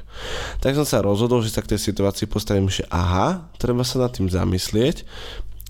Tak 0.64 0.80
som 0.80 0.88
sa 0.88 1.04
rozhodol, 1.04 1.44
že 1.44 1.52
sa 1.52 1.60
k 1.60 1.76
tej 1.76 1.92
situácii 1.92 2.32
postavím, 2.32 2.72
že 2.72 2.88
aha, 2.88 3.52
treba 3.60 3.84
sa 3.84 4.08
nad 4.08 4.16
tým 4.16 4.32
zamyslieť 4.32 5.04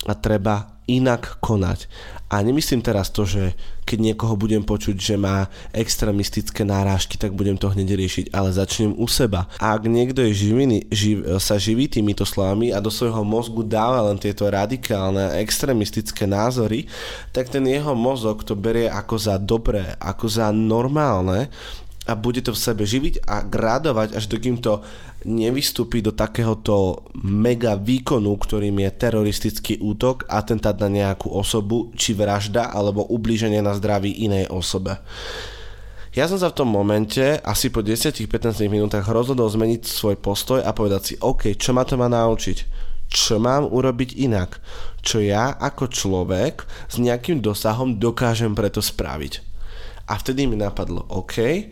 a 0.06 0.14
treba 0.14 0.77
inak 0.88 1.38
konať. 1.44 1.86
A 2.28 2.44
nemyslím 2.44 2.84
teraz 2.84 3.08
to, 3.08 3.24
že 3.24 3.56
keď 3.88 4.12
niekoho 4.12 4.36
budem 4.36 4.60
počuť, 4.60 5.00
že 5.00 5.16
má 5.16 5.48
extremistické 5.72 6.68
nárážky, 6.68 7.16
tak 7.16 7.32
budem 7.32 7.56
to 7.56 7.72
hneď 7.72 7.96
riešiť, 7.96 8.26
ale 8.36 8.52
začnem 8.52 8.92
u 9.00 9.08
seba. 9.08 9.48
A 9.64 9.72
ak 9.72 9.88
niekto 9.88 10.20
je 10.28 10.36
živiny, 10.36 10.92
živ, 10.92 11.24
sa 11.40 11.56
živí 11.56 11.88
týmito 11.88 12.28
slovami 12.28 12.76
a 12.76 12.84
do 12.84 12.92
svojho 12.92 13.24
mozgu 13.24 13.64
dáva 13.64 14.04
len 14.12 14.20
tieto 14.20 14.44
radikálne 14.44 15.40
extremistické 15.40 16.28
názory, 16.28 16.92
tak 17.32 17.48
ten 17.48 17.64
jeho 17.64 17.96
mozog 17.96 18.44
to 18.44 18.60
berie 18.60 18.92
ako 18.92 19.16
za 19.16 19.40
dobré, 19.40 19.96
ako 19.96 20.28
za 20.28 20.52
normálne 20.52 21.48
a 22.08 22.16
bude 22.16 22.40
to 22.40 22.56
v 22.56 22.64
sebe 22.64 22.84
živiť 22.88 23.28
a 23.28 23.44
gradovať 23.44 24.16
až 24.16 24.26
do 24.32 24.40
to 24.40 24.82
nevystúpi 25.28 26.00
do 26.00 26.16
takéhoto 26.16 27.04
mega 27.20 27.76
výkonu, 27.76 28.32
ktorým 28.40 28.80
je 28.80 28.90
teroristický 28.96 29.74
útok, 29.84 30.24
atentát 30.32 30.80
na 30.80 30.88
nejakú 30.88 31.28
osobu, 31.28 31.92
či 32.00 32.16
vražda, 32.16 32.72
alebo 32.72 33.04
ublíženie 33.12 33.60
na 33.60 33.76
zdraví 33.76 34.24
inej 34.24 34.48
osobe. 34.48 35.04
Ja 36.16 36.26
som 36.26 36.42
sa 36.42 36.50
v 36.50 36.58
tom 36.64 36.74
momente, 36.74 37.38
asi 37.46 37.70
po 37.70 37.86
10-15 37.86 38.26
minútach 38.72 39.06
rozhodol 39.06 39.52
zmeniť 39.54 39.86
svoj 39.86 40.18
postoj 40.18 40.64
a 40.66 40.74
povedať 40.74 41.02
si, 41.04 41.14
OK, 41.22 41.54
čo 41.54 41.78
ma 41.78 41.86
to 41.86 41.94
má 41.94 42.10
naučiť? 42.10 42.58
Čo 43.06 43.38
mám 43.38 43.70
urobiť 43.70 44.18
inak? 44.18 44.58
Čo 45.06 45.22
ja 45.22 45.54
ako 45.54 45.88
človek 45.88 46.66
s 46.90 46.98
nejakým 46.98 47.40
dosahom 47.40 48.02
dokážem 48.02 48.58
preto 48.58 48.82
spraviť? 48.82 49.46
A 50.08 50.16
vtedy 50.18 50.48
mi 50.48 50.56
napadlo, 50.56 51.06
OK, 51.12 51.68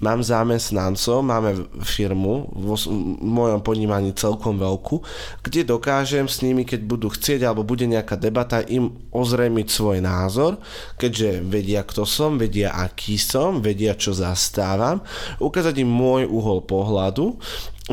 mám 0.00 0.24
zamestnancov, 0.24 1.20
máme 1.20 1.68
firmu 1.84 2.48
vo 2.50 2.76
mojom 3.20 3.60
ponímaní 3.60 4.16
celkom 4.16 4.56
veľkú, 4.56 5.04
kde 5.44 5.68
dokážem 5.68 6.24
s 6.26 6.40
nimi, 6.40 6.64
keď 6.64 6.80
budú 6.84 7.12
chcieť 7.12 7.44
alebo 7.44 7.62
bude 7.62 7.84
nejaká 7.84 8.16
debata, 8.16 8.64
im 8.64 8.90
ozrejmiť 9.12 9.66
svoj 9.68 9.98
názor, 10.00 10.56
keďže 10.96 11.44
vedia, 11.44 11.84
kto 11.84 12.08
som, 12.08 12.40
vedia, 12.40 12.72
aký 12.72 13.20
som, 13.20 13.60
vedia, 13.60 13.92
čo 13.94 14.16
zastávam, 14.16 15.04
ukázať 15.38 15.84
im 15.84 15.90
môj 15.92 16.24
uhol 16.26 16.64
pohľadu 16.64 17.36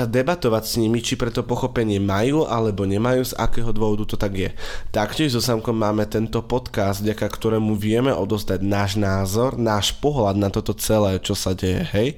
debatovať 0.05 0.63
s 0.67 0.73
nimi, 0.77 1.01
či 1.01 1.17
preto 1.17 1.41
pochopenie 1.41 1.97
majú 1.97 2.45
alebo 2.45 2.85
nemajú, 2.85 3.33
z 3.33 3.33
akého 3.33 3.73
dôvodu 3.73 4.05
to 4.05 4.19
tak 4.19 4.37
je. 4.37 4.49
Taktiež 4.93 5.33
so 5.33 5.41
Samkom 5.41 5.73
máme 5.73 6.05
tento 6.05 6.45
podcast, 6.45 7.01
vďaka 7.01 7.25
ktorému 7.25 7.73
vieme 7.73 8.13
odozdať 8.13 8.61
náš 8.61 9.01
názor, 9.01 9.57
náš 9.57 9.97
pohľad 9.97 10.37
na 10.37 10.53
toto 10.53 10.77
celé, 10.77 11.17
čo 11.17 11.33
sa 11.33 11.57
deje, 11.57 11.81
hej. 11.97 12.09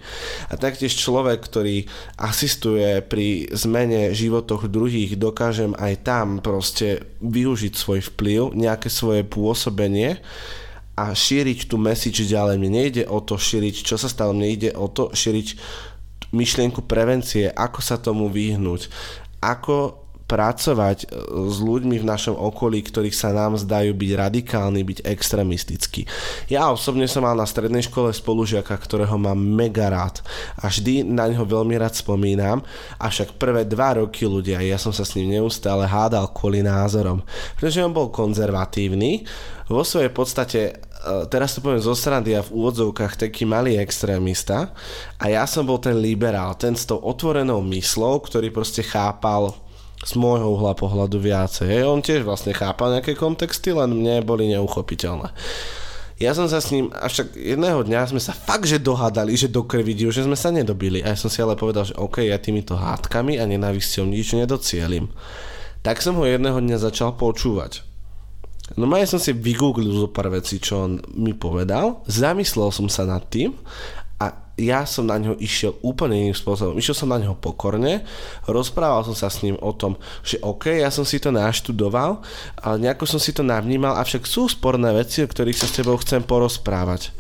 A 0.52 0.60
taktiež 0.60 0.92
človek, 1.00 1.40
ktorý 1.40 1.88
asistuje 2.20 3.00
pri 3.06 3.48
zmene 3.56 4.12
životoch 4.12 4.68
druhých, 4.68 5.16
dokážem 5.16 5.72
aj 5.80 5.94
tam 6.04 6.28
proste 6.44 7.08
využiť 7.24 7.74
svoj 7.78 8.04
vplyv, 8.12 8.58
nejaké 8.58 8.92
svoje 8.92 9.24
pôsobenie 9.24 10.20
a 11.00 11.16
šíriť 11.16 11.72
tú 11.72 11.80
message 11.80 12.28
ďalej. 12.28 12.60
Mne 12.60 12.72
nejde 12.76 13.04
o 13.08 13.24
to 13.24 13.40
šíriť, 13.40 13.88
čo 13.88 13.96
sa 13.96 14.12
stalo, 14.12 14.36
mne 14.36 14.52
ide 14.52 14.70
o 14.76 14.92
to 14.92 15.16
šíriť 15.16 15.48
myšlienku 16.32 16.86
prevencie, 16.86 17.50
ako 17.50 17.80
sa 17.82 17.98
tomu 17.98 18.30
vyhnúť, 18.30 18.90
ako 19.40 20.10
pracovať 20.30 20.98
e, 21.04 21.08
s 21.50 21.58
ľuďmi 21.58 21.98
v 21.98 22.06
našom 22.06 22.38
okolí, 22.38 22.86
ktorých 22.86 23.18
sa 23.18 23.34
nám 23.34 23.58
zdajú 23.58 23.98
byť 23.98 24.12
radikálni, 24.14 24.86
byť 24.86 25.00
extremistickí. 25.02 26.06
Ja 26.54 26.70
osobne 26.70 27.10
som 27.10 27.26
mal 27.26 27.34
na 27.34 27.50
strednej 27.50 27.82
škole 27.82 28.14
spolužiaka, 28.14 28.78
ktorého 28.78 29.18
mám 29.18 29.42
mega 29.42 29.90
rád 29.90 30.22
a 30.62 30.70
vždy 30.70 31.02
na 31.02 31.26
ňo 31.34 31.50
veľmi 31.50 31.74
rád 31.82 31.98
spomínam, 31.98 32.62
avšak 33.02 33.42
prvé 33.42 33.66
dva 33.66 34.06
roky 34.06 34.30
ľudia, 34.30 34.62
ja 34.62 34.78
som 34.78 34.94
sa 34.94 35.02
s 35.02 35.18
ním 35.18 35.42
neustále 35.42 35.90
hádal 35.90 36.30
kvôli 36.30 36.62
názorom, 36.62 37.26
pretože 37.58 37.82
on 37.82 37.90
bol 37.90 38.14
konzervatívny, 38.14 39.26
vo 39.70 39.86
svojej 39.86 40.10
podstate 40.10 40.82
teraz 41.32 41.56
to 41.56 41.64
poviem 41.64 41.80
zo 41.80 41.96
srandy 41.96 42.36
a 42.36 42.44
v 42.44 42.52
úvodzovkách 42.52 43.16
taký 43.16 43.48
malý 43.48 43.80
extrémista 43.80 44.76
a 45.16 45.32
ja 45.32 45.48
som 45.48 45.64
bol 45.64 45.80
ten 45.80 45.96
liberál, 45.96 46.56
ten 46.60 46.76
s 46.76 46.84
tou 46.84 47.00
otvorenou 47.00 47.64
myslou, 47.64 48.20
ktorý 48.20 48.52
proste 48.52 48.84
chápal 48.84 49.56
z 50.00 50.16
môjho 50.16 50.56
uhla 50.56 50.76
pohľadu 50.76 51.20
viacej. 51.20 51.84
On 51.84 52.00
tiež 52.00 52.24
vlastne 52.24 52.56
chápal 52.56 52.96
nejaké 52.96 53.16
kontexty, 53.20 53.76
len 53.76 53.92
mne 53.92 54.24
boli 54.24 54.48
neuchopiteľné. 54.52 55.32
Ja 56.20 56.36
som 56.36 56.52
sa 56.52 56.60
s 56.60 56.76
ním, 56.76 56.92
avšak 56.92 57.32
jedného 57.32 57.80
dňa 57.88 58.12
sme 58.12 58.20
sa 58.20 58.36
fakt, 58.36 58.68
že 58.68 58.76
dohádali, 58.76 59.40
že 59.40 59.48
do 59.48 59.64
krvi 59.64 59.96
že 60.12 60.28
sme 60.28 60.36
sa 60.36 60.52
nedobili. 60.52 61.00
A 61.00 61.16
ja 61.16 61.18
som 61.20 61.32
si 61.32 61.40
ale 61.40 61.56
povedal, 61.56 61.88
že 61.88 61.96
OK, 61.96 62.28
ja 62.28 62.36
týmito 62.36 62.76
hádkami 62.76 63.40
a 63.40 63.48
nenávisťou 63.48 64.04
nič 64.04 64.36
nedocielim. 64.36 65.08
Tak 65.80 66.04
som 66.04 66.20
ho 66.20 66.28
jedného 66.28 66.60
dňa 66.60 66.76
začal 66.76 67.16
počúvať. 67.16 67.88
No 68.78 68.86
ja 68.94 69.08
som 69.10 69.18
si 69.18 69.34
vygooglil 69.34 69.90
zo 69.90 70.10
pár 70.12 70.30
vecí, 70.30 70.62
čo 70.62 70.86
on 70.86 71.02
mi 71.18 71.34
povedal, 71.34 72.06
zamyslel 72.06 72.70
som 72.70 72.86
sa 72.86 73.08
nad 73.08 73.26
tým 73.30 73.56
ja 74.60 74.84
som 74.84 75.08
na 75.08 75.16
ňo 75.16 75.40
išiel 75.40 75.80
úplne 75.80 76.20
iným 76.20 76.36
spôsobom. 76.36 76.76
Išiel 76.76 76.96
som 76.96 77.10
na 77.10 77.18
ňo 77.18 77.40
pokorne, 77.40 78.04
rozprával 78.46 79.08
som 79.08 79.16
sa 79.16 79.32
s 79.32 79.42
ním 79.42 79.56
o 79.64 79.72
tom, 79.72 79.96
že 80.22 80.38
OK, 80.44 80.68
ja 80.84 80.92
som 80.92 81.08
si 81.08 81.18
to 81.18 81.32
naštudoval, 81.32 82.20
ale 82.60 82.76
nejako 82.84 83.08
som 83.08 83.20
si 83.24 83.32
to 83.32 83.42
navnímal, 83.42 83.96
avšak 83.96 84.28
sú 84.28 84.52
sporné 84.52 84.92
veci, 84.92 85.24
o 85.24 85.32
ktorých 85.32 85.58
sa 85.58 85.68
s 85.72 85.80
tebou 85.80 85.96
chcem 86.04 86.20
porozprávať. 86.22 87.16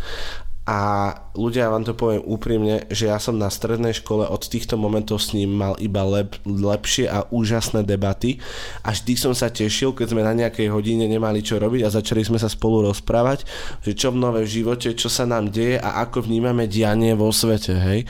A 0.69 1.17
ľudia, 1.34 1.65
ja 1.65 1.73
vám 1.73 1.82
to 1.82 1.97
poviem 1.97 2.21
úprimne, 2.21 2.86
že 2.93 3.10
ja 3.10 3.17
som 3.17 3.41
na 3.41 3.49
strednej 3.49 3.89
škole 3.89 4.29
od 4.29 4.38
týchto 4.45 4.77
momentov 4.77 5.17
s 5.17 5.34
ním 5.34 5.58
mal 5.58 5.73
iba 5.82 6.05
lep, 6.05 6.38
lepšie 6.45 7.10
a 7.10 7.25
úžasné 7.34 7.82
debaty 7.82 8.38
a 8.86 8.93
vždy 8.93 9.17
som 9.17 9.34
sa 9.34 9.49
tešil, 9.49 9.97
keď 9.97 10.13
sme 10.13 10.21
na 10.21 10.38
nejakej 10.38 10.69
hodine 10.69 11.10
nemali 11.10 11.41
čo 11.41 11.58
robiť 11.58 11.89
a 11.89 11.89
začali 11.89 12.21
sme 12.21 12.38
sa 12.38 12.45
spolu 12.53 12.86
rozprávať, 12.86 13.49
že 13.82 13.97
čo 13.97 14.13
v 14.13 14.21
nové 14.21 14.45
v 14.45 14.62
živote, 14.62 14.93
čo 14.93 15.10
sa 15.10 15.25
nám 15.25 15.49
deje 15.49 15.82
a 15.82 16.05
ako 16.05 16.29
vnímame 16.29 16.69
dianie 16.69 17.17
vo 17.17 17.34
svete, 17.34 17.73
hej. 17.73 18.05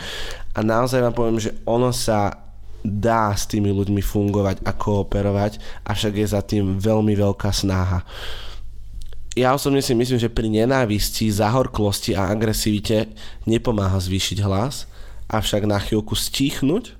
A 0.51 0.59
naozaj 0.59 0.99
vám 0.99 1.15
poviem, 1.15 1.39
že 1.39 1.55
ono 1.63 1.95
sa 1.95 2.43
dá 2.83 3.31
s 3.31 3.47
tými 3.47 3.71
ľuďmi 3.71 4.03
fungovať 4.03 4.67
a 4.67 4.75
kooperovať, 4.75 5.63
avšak 5.87 6.11
je 6.11 6.27
za 6.27 6.43
tým 6.43 6.75
veľmi 6.75 7.15
veľká 7.15 7.55
snaha 7.55 8.03
ja 9.39 9.55
osobne 9.55 9.79
si 9.79 9.95
myslím, 9.95 10.19
že 10.19 10.29
pri 10.29 10.51
nenávisti, 10.51 11.31
zahorklosti 11.31 12.13
a 12.13 12.27
agresivite 12.27 13.09
nepomáha 13.47 13.97
zvýšiť 13.97 14.43
hlas, 14.43 14.85
avšak 15.31 15.63
na 15.63 15.79
chvíľku 15.79 16.13
stichnúť, 16.13 16.99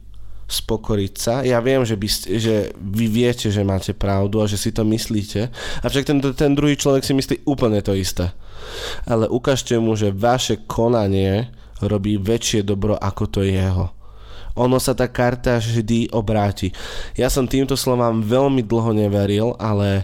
spokoriť 0.50 1.14
sa. 1.14 1.46
Ja 1.46 1.62
viem, 1.62 1.86
že, 1.86 1.94
by, 1.94 2.08
že 2.42 2.56
vy 2.74 3.06
viete, 3.06 3.54
že 3.54 3.62
máte 3.62 3.94
pravdu 3.94 4.42
a 4.42 4.50
že 4.50 4.58
si 4.58 4.74
to 4.74 4.82
myslíte, 4.82 5.54
avšak 5.86 6.04
ten, 6.10 6.18
ten 6.34 6.52
druhý 6.58 6.74
človek 6.74 7.06
si 7.06 7.14
myslí 7.14 7.46
úplne 7.46 7.84
to 7.86 7.94
isté. 7.94 8.34
Ale 9.06 9.30
ukážte 9.30 9.78
mu, 9.78 9.94
že 9.94 10.10
vaše 10.10 10.66
konanie 10.66 11.54
robí 11.80 12.18
väčšie 12.18 12.66
dobro 12.66 12.98
ako 12.98 13.24
to 13.30 13.42
jeho 13.46 13.94
ono 14.60 14.76
sa 14.76 14.92
tá 14.92 15.08
karta 15.08 15.56
vždy 15.56 16.12
obráti. 16.12 16.76
Ja 17.16 17.32
som 17.32 17.48
týmto 17.48 17.80
slovám 17.80 18.20
veľmi 18.20 18.60
dlho 18.68 18.92
neveril, 18.92 19.56
ale 19.56 20.04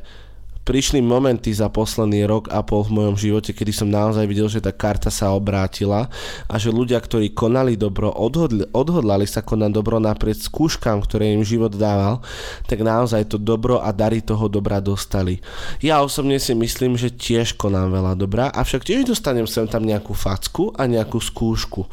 prišli 0.65 0.99
momenty 0.99 1.53
za 1.53 1.69
posledný 1.69 2.25
rok 2.25 2.49
a 2.49 2.65
pol 2.65 2.81
v 2.81 2.97
mojom 2.97 3.15
živote, 3.15 3.53
kedy 3.53 3.71
som 3.71 3.87
naozaj 3.87 4.25
videl, 4.25 4.49
že 4.49 4.59
tá 4.59 4.73
karta 4.73 5.13
sa 5.13 5.29
obrátila 5.31 6.09
a 6.49 6.57
že 6.57 6.73
ľudia, 6.73 6.97
ktorí 6.97 7.37
konali 7.37 7.77
dobro, 7.77 8.09
odhodli, 8.09 8.65
odhodlali 8.73 9.29
sa 9.29 9.45
konať 9.45 9.71
dobro 9.71 10.01
napriek 10.01 10.41
skúškam, 10.41 11.05
ktoré 11.05 11.37
im 11.37 11.45
život 11.45 11.77
dával, 11.77 12.25
tak 12.65 12.81
naozaj 12.81 13.29
to 13.29 13.37
dobro 13.37 13.77
a 13.77 13.93
dary 13.93 14.25
toho 14.25 14.49
dobra 14.49 14.81
dostali. 14.81 15.37
Ja 15.85 16.01
osobne 16.01 16.41
si 16.41 16.57
myslím, 16.57 16.97
že 16.97 17.13
tiež 17.13 17.53
konám 17.53 17.93
veľa 17.93 18.17
dobra, 18.17 18.49
avšak 18.49 18.89
tiež 18.89 19.05
dostanem 19.05 19.45
sem 19.45 19.69
tam 19.69 19.85
nejakú 19.85 20.17
facku 20.17 20.73
a 20.73 20.89
nejakú 20.89 21.21
skúšku. 21.21 21.85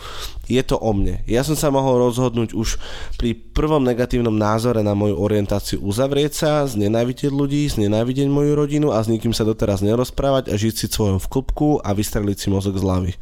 Je 0.50 0.58
to 0.60 0.74
o 0.74 0.90
mne. 0.90 1.22
Ja 1.30 1.46
som 1.46 1.54
sa 1.54 1.70
mohol 1.70 2.02
rozhodnúť 2.02 2.52
už 2.52 2.76
pri 3.14 3.32
prvom 3.32 3.86
negatívnom 3.86 4.34
názore 4.34 4.82
na 4.82 4.92
moju 4.92 5.14
orientáciu 5.16 5.78
uzavrieť 5.78 6.32
sa, 6.34 6.52
znenávidieť 6.66 7.30
ľudí, 7.30 7.70
znenávidieť 7.70 8.26
moju 8.26 8.52
rodinu 8.62 8.94
a 8.94 9.02
s 9.02 9.10
nikým 9.10 9.34
sa 9.34 9.42
doteraz 9.42 9.82
nerozprávať 9.82 10.48
a 10.48 10.54
žiť 10.54 10.74
si 10.74 10.86
svojom 10.86 11.18
v 11.18 11.30
klubku 11.30 11.82
a 11.82 11.90
vystreliť 11.90 12.38
si 12.38 12.48
mozog 12.48 12.78
z 12.78 12.86
hlavy. 12.86 13.12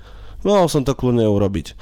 Mohol 0.44 0.68
som 0.68 0.83
to 0.85 0.92
kľudne 0.92 1.24
urobiť. 1.24 1.76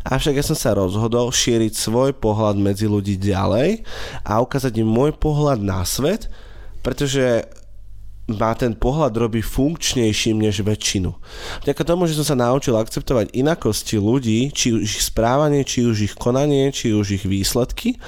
Avšak 0.00 0.40
ja 0.40 0.44
som 0.44 0.56
sa 0.56 0.72
rozhodol 0.72 1.28
šíriť 1.28 1.76
svoj 1.76 2.16
pohľad 2.16 2.56
medzi 2.56 2.88
ľudí 2.88 3.20
ďalej 3.20 3.84
a 4.24 4.40
ukázať 4.40 4.80
im 4.80 4.88
môj 4.88 5.12
pohľad 5.12 5.60
na 5.60 5.84
svet, 5.84 6.32
pretože 6.80 7.44
má 8.30 8.54
ten 8.54 8.72
pohľad 8.78 9.10
robí 9.18 9.42
funkčnejším 9.42 10.38
než 10.38 10.62
väčšinu. 10.62 11.10
Vďaka 11.66 11.82
tomu, 11.82 12.06
že 12.06 12.14
som 12.14 12.26
sa 12.26 12.38
naučil 12.38 12.78
akceptovať 12.78 13.34
inakosti 13.34 13.98
ľudí, 13.98 14.54
či 14.54 14.78
už 14.78 14.86
ich 14.86 15.02
správanie, 15.02 15.66
či 15.66 15.82
už 15.82 15.96
ich 16.06 16.14
konanie, 16.14 16.70
či 16.70 16.94
už 16.94 17.20
ich 17.20 17.24
výsledky, 17.26 17.98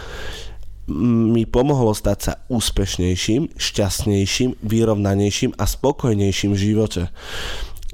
mi 0.90 1.46
pomohlo 1.46 1.94
stať 1.94 2.18
sa 2.18 2.32
úspešnejším, 2.50 3.54
šťastnejším, 3.54 4.58
vyrovnanejším 4.66 5.54
a 5.54 5.64
spokojnejším 5.66 6.52
v 6.58 6.62
živote. 6.62 7.02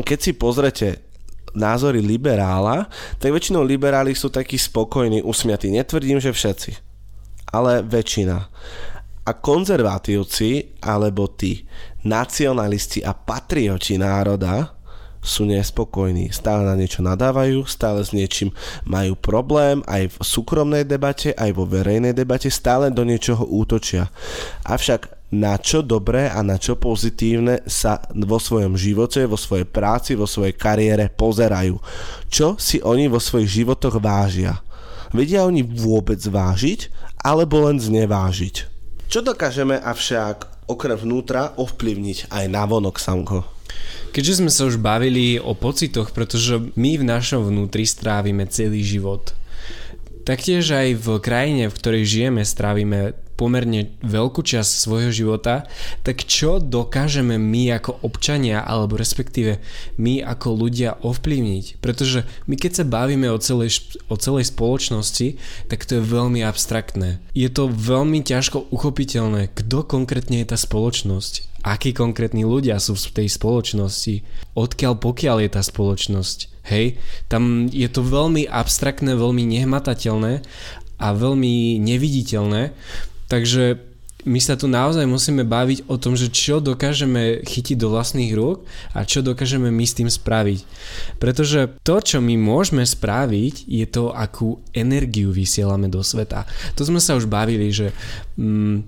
Keď 0.00 0.18
si 0.18 0.32
pozrete 0.32 0.88
názory 1.52 2.00
liberála, 2.00 2.88
tak 3.20 3.34
väčšinou 3.34 3.60
liberáli 3.66 4.16
sú 4.16 4.32
takí 4.32 4.56
spokojní, 4.56 5.20
usmiatí. 5.20 5.68
Netvrdím, 5.68 6.22
že 6.22 6.32
všetci, 6.32 6.70
ale 7.52 7.84
väčšina. 7.84 8.36
A 9.28 9.30
konzervatívci, 9.36 10.80
alebo 10.80 11.28
tí 11.28 11.68
nacionalisti 12.08 13.04
a 13.04 13.12
patrioti 13.12 14.00
národa, 14.00 14.77
sú 15.22 15.44
nespokojní, 15.44 16.30
stále 16.30 16.64
na 16.64 16.78
niečo 16.78 17.02
nadávajú, 17.02 17.66
stále 17.66 18.02
s 18.02 18.14
niečím 18.14 18.54
majú 18.86 19.18
problém, 19.18 19.82
aj 19.84 20.14
v 20.14 20.16
súkromnej 20.22 20.84
debate, 20.86 21.34
aj 21.34 21.50
vo 21.54 21.66
verejnej 21.66 22.14
debate, 22.14 22.48
stále 22.48 22.88
do 22.94 23.02
niečoho 23.02 23.44
útočia. 23.44 24.08
Avšak 24.64 25.18
na 25.28 25.60
čo 25.60 25.84
dobré 25.84 26.32
a 26.32 26.40
na 26.40 26.56
čo 26.56 26.80
pozitívne 26.80 27.60
sa 27.68 28.00
vo 28.16 28.40
svojom 28.40 28.80
živote, 28.80 29.28
vo 29.28 29.36
svojej 29.36 29.68
práci, 29.68 30.16
vo 30.16 30.24
svojej 30.24 30.56
kariére 30.56 31.12
pozerajú. 31.12 31.76
Čo 32.32 32.56
si 32.56 32.80
oni 32.80 33.12
vo 33.12 33.20
svojich 33.20 33.60
životoch 33.60 34.00
vážia. 34.00 34.64
Vedia 35.12 35.44
oni 35.44 35.60
vôbec 35.64 36.20
vážiť, 36.20 36.88
alebo 37.20 37.68
len 37.68 37.76
znevážiť. 37.76 38.56
Čo 39.08 39.24
dokážeme 39.24 39.76
avšak 39.80 40.68
okrem 40.68 40.96
vnútra 40.96 41.56
ovplyvniť 41.56 42.28
aj 42.28 42.44
na 42.48 42.64
vonok, 42.68 42.96
Samko? 43.00 43.57
Keďže 44.10 44.42
sme 44.42 44.50
sa 44.50 44.66
už 44.66 44.80
bavili 44.80 45.38
o 45.38 45.52
pocitoch, 45.52 46.10
pretože 46.10 46.72
my 46.74 46.98
v 46.98 47.04
našom 47.04 47.46
vnútri 47.46 47.84
strávime 47.86 48.48
celý 48.48 48.82
život. 48.82 49.36
Taktiež 50.28 50.68
aj 50.74 50.98
v 51.00 51.06
krajine, 51.24 51.72
v 51.72 51.76
ktorej 51.78 52.04
žijeme, 52.04 52.42
strávime 52.44 53.16
pomerne 53.38 53.94
veľkú 54.02 54.42
časť 54.42 54.66
svojho 54.66 55.14
života, 55.14 55.70
tak 56.02 56.26
čo 56.26 56.58
dokážeme 56.58 57.38
my 57.38 57.78
ako 57.78 58.02
občania, 58.02 58.66
alebo 58.66 58.98
respektíve 58.98 59.62
my 59.94 60.26
ako 60.26 60.58
ľudia 60.58 60.98
ovplyvniť? 60.98 61.78
Pretože 61.78 62.26
my 62.50 62.58
keď 62.58 62.82
sa 62.82 62.84
bavíme 62.84 63.30
o 63.30 63.38
celej, 63.38 63.94
o 64.10 64.18
celej 64.18 64.50
spoločnosti, 64.50 65.38
tak 65.70 65.86
to 65.86 66.02
je 66.02 66.02
veľmi 66.02 66.42
abstraktné. 66.42 67.22
Je 67.38 67.46
to 67.46 67.70
veľmi 67.70 68.26
ťažko 68.26 68.74
uchopiteľné, 68.74 69.54
kto 69.54 69.86
konkrétne 69.86 70.42
je 70.42 70.50
tá 70.50 70.58
spoločnosť, 70.58 71.62
akí 71.62 71.94
konkrétni 71.94 72.42
ľudia 72.42 72.82
sú 72.82 72.98
v 72.98 73.22
tej 73.22 73.28
spoločnosti, 73.30 74.26
odkiaľ 74.58 74.98
pokiaľ 74.98 75.46
je 75.46 75.50
tá 75.54 75.62
spoločnosť. 75.62 76.38
Hej, 76.68 77.00
tam 77.32 77.64
je 77.72 77.88
to 77.88 78.04
veľmi 78.04 78.44
abstraktné, 78.44 79.16
veľmi 79.16 79.40
nehmatateľné 79.40 80.44
a 80.98 81.08
veľmi 81.14 81.80
neviditeľné, 81.80 82.74
Takže 83.28 83.78
my 84.26 84.40
sa 84.42 84.58
tu 84.58 84.66
naozaj 84.66 85.06
musíme 85.06 85.46
baviť 85.46 85.86
o 85.86 85.94
tom, 85.94 86.18
že 86.18 86.28
čo 86.28 86.58
dokážeme 86.58 87.46
chytiť 87.46 87.76
do 87.78 87.94
vlastných 87.94 88.34
rúk 88.34 88.66
a 88.90 89.06
čo 89.06 89.22
dokážeme 89.22 89.70
my 89.70 89.84
s 89.86 89.94
tým 89.94 90.10
spraviť. 90.10 90.66
Pretože 91.22 91.78
to, 91.86 92.02
čo 92.02 92.18
my 92.18 92.34
môžeme 92.34 92.82
spraviť, 92.82 93.70
je 93.70 93.86
to, 93.86 94.10
akú 94.10 94.58
energiu 94.74 95.30
vysielame 95.30 95.86
do 95.86 96.02
sveta. 96.02 96.50
To 96.74 96.82
sme 96.82 96.98
sa 96.98 97.14
už 97.14 97.30
bavili, 97.30 97.70
že 97.70 97.94
mm, 98.34 98.82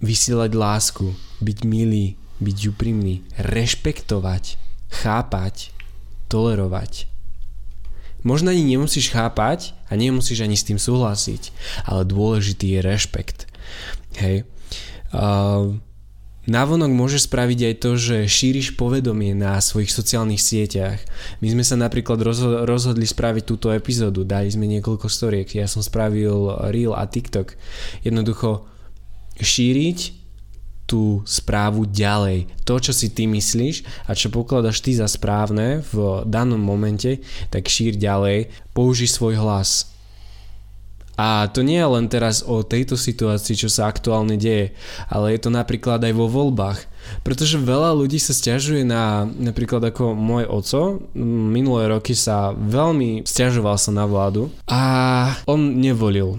vysielať 0.00 0.50
lásku, 0.56 1.12
byť 1.44 1.58
milý, 1.68 2.16
byť 2.40 2.58
úprimný, 2.72 3.20
rešpektovať, 3.36 4.56
chápať, 5.04 5.76
tolerovať. 6.32 7.17
Možno 8.28 8.52
ani 8.52 8.60
nemusíš 8.60 9.08
chápať 9.08 9.72
a 9.88 9.96
nemusíš 9.96 10.44
ani 10.44 10.52
s 10.52 10.68
tým 10.68 10.76
súhlasiť, 10.76 11.48
ale 11.88 12.04
dôležitý 12.04 12.76
je 12.76 12.80
rešpekt. 12.84 13.48
Hej. 14.20 14.44
Uh, 15.08 15.80
Navonok 16.48 16.88
môže 16.88 17.20
spraviť 17.20 17.60
aj 17.60 17.74
to, 17.76 17.90
že 18.00 18.16
šíriš 18.24 18.76
povedomie 18.76 19.36
na 19.36 19.60
svojich 19.60 19.92
sociálnych 19.92 20.40
sieťach. 20.40 20.96
My 21.44 21.52
sme 21.52 21.60
sa 21.60 21.76
napríklad 21.76 22.20
rozhodli 22.64 23.04
spraviť 23.04 23.44
túto 23.44 23.68
epizódu, 23.68 24.24
dali 24.24 24.48
sme 24.48 24.64
niekoľko 24.64 25.12
storiek, 25.12 25.48
ja 25.52 25.68
som 25.68 25.84
spravil 25.84 26.56
Reel 26.72 26.96
a 26.96 27.04
TikTok. 27.04 27.52
Jednoducho 28.00 28.64
šíriť 29.36 30.17
tú 30.88 31.20
správu 31.28 31.84
ďalej. 31.84 32.48
To, 32.64 32.80
čo 32.80 32.96
si 32.96 33.12
ty 33.12 33.28
myslíš 33.28 34.08
a 34.08 34.16
čo 34.16 34.32
pokladaš 34.32 34.80
ty 34.80 34.96
za 34.96 35.04
správne 35.04 35.84
v 35.92 36.24
danom 36.24 36.58
momente, 36.58 37.20
tak 37.52 37.68
šír 37.68 38.00
ďalej, 38.00 38.48
použij 38.72 39.12
svoj 39.12 39.36
hlas 39.36 39.98
a 41.18 41.50
to 41.50 41.66
nie 41.66 41.82
je 41.82 41.88
len 41.90 42.06
teraz 42.06 42.46
o 42.46 42.62
tejto 42.62 42.94
situácii, 42.94 43.58
čo 43.58 43.66
sa 43.66 43.90
aktuálne 43.90 44.38
deje, 44.38 44.70
ale 45.10 45.34
je 45.34 45.42
to 45.42 45.50
napríklad 45.50 45.98
aj 45.98 46.14
vo 46.14 46.30
voľbách. 46.30 46.86
Pretože 47.26 47.58
veľa 47.58 47.90
ľudí 47.98 48.22
sa 48.22 48.30
stiažuje 48.30 48.86
na, 48.86 49.26
napríklad 49.26 49.82
ako 49.90 50.14
môj 50.14 50.46
oco, 50.46 51.02
minulé 51.50 51.90
roky 51.90 52.14
sa 52.14 52.54
veľmi 52.54 53.26
stiažoval 53.26 53.74
sa 53.82 53.90
na 53.90 54.06
vládu 54.06 54.54
a 54.70 55.34
on 55.50 55.82
nevolil. 55.82 56.38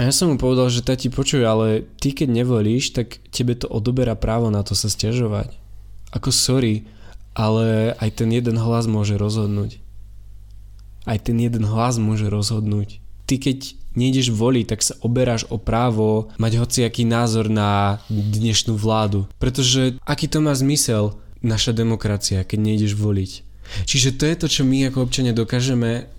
A 0.00 0.08
ja 0.08 0.12
som 0.12 0.32
mu 0.32 0.40
povedal, 0.40 0.72
že 0.72 0.80
tati 0.80 1.12
počuj, 1.12 1.44
ale 1.44 1.84
ty 2.00 2.16
keď 2.16 2.32
nevolíš, 2.32 2.96
tak 2.96 3.20
tebe 3.28 3.52
to 3.52 3.68
odoberá 3.68 4.16
právo 4.16 4.48
na 4.48 4.64
to 4.64 4.72
sa 4.72 4.88
stiažovať. 4.88 5.52
Ako 6.16 6.32
sorry, 6.32 6.88
ale 7.36 7.92
aj 8.00 8.24
ten 8.24 8.32
jeden 8.32 8.56
hlas 8.56 8.88
môže 8.88 9.20
rozhodnúť. 9.20 9.80
Aj 11.04 11.18
ten 11.20 11.36
jeden 11.36 11.68
hlas 11.68 12.00
môže 12.00 12.28
rozhodnúť. 12.32 13.04
Ty 13.28 13.36
keď 13.36 13.58
nejdeš 13.92 14.32
voliť, 14.32 14.64
tak 14.64 14.80
sa 14.80 14.96
oberáš 15.04 15.44
o 15.52 15.60
právo 15.60 16.32
mať 16.40 16.52
hociaký 16.60 17.04
názor 17.04 17.52
na 17.52 18.00
dnešnú 18.08 18.76
vládu. 18.76 19.28
Pretože 19.36 20.00
aký 20.08 20.28
to 20.28 20.40
má 20.40 20.56
zmysel 20.56 21.20
naša 21.44 21.76
demokracia, 21.76 22.44
keď 22.46 22.58
nejdeš 22.60 22.96
voliť? 22.96 23.30
Čiže 23.88 24.16
to 24.20 24.24
je 24.28 24.36
to, 24.36 24.46
čo 24.48 24.62
my 24.68 24.88
ako 24.88 25.04
občania 25.08 25.32
dokážeme 25.32 26.11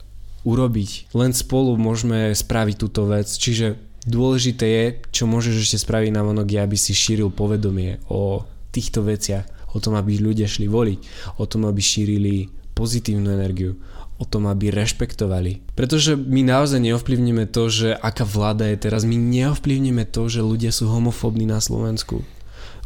urobiť. 0.43 1.15
Len 1.15 1.31
spolu 1.31 1.75
môžeme 1.79 2.35
spraviť 2.35 2.75
túto 2.77 3.07
vec. 3.07 3.27
Čiže 3.27 3.79
dôležité 4.03 4.65
je, 4.67 4.85
čo 5.11 5.23
môžeš 5.27 5.63
ešte 5.63 5.77
spraviť 5.83 6.11
na 6.11 6.23
vonok, 6.23 6.47
je, 6.47 6.59
aby 6.59 6.77
si 6.77 6.91
šíril 6.91 7.31
povedomie 7.31 8.03
o 8.11 8.43
týchto 8.75 9.03
veciach, 9.03 9.47
o 9.73 9.79
tom, 9.79 9.95
aby 9.95 10.19
ľudia 10.19 10.45
šli 10.45 10.67
voliť, 10.67 10.99
o 11.39 11.43
tom, 11.47 11.65
aby 11.65 11.81
šírili 11.81 12.51
pozitívnu 12.73 13.29
energiu, 13.31 13.79
o 14.19 14.25
tom, 14.25 14.49
aby 14.49 14.69
rešpektovali. 14.69 15.73
Pretože 15.73 16.17
my 16.17 16.45
naozaj 16.45 16.81
neovplyvníme 16.81 17.49
to, 17.49 17.69
že 17.69 17.89
aká 17.95 18.25
vláda 18.25 18.69
je 18.69 18.77
teraz, 18.77 19.07
my 19.07 19.15
neovplyvníme 19.17 20.05
to, 20.09 20.29
že 20.29 20.45
ľudia 20.45 20.73
sú 20.73 20.89
homofóbni 20.89 21.49
na 21.49 21.61
Slovensku. 21.61 22.25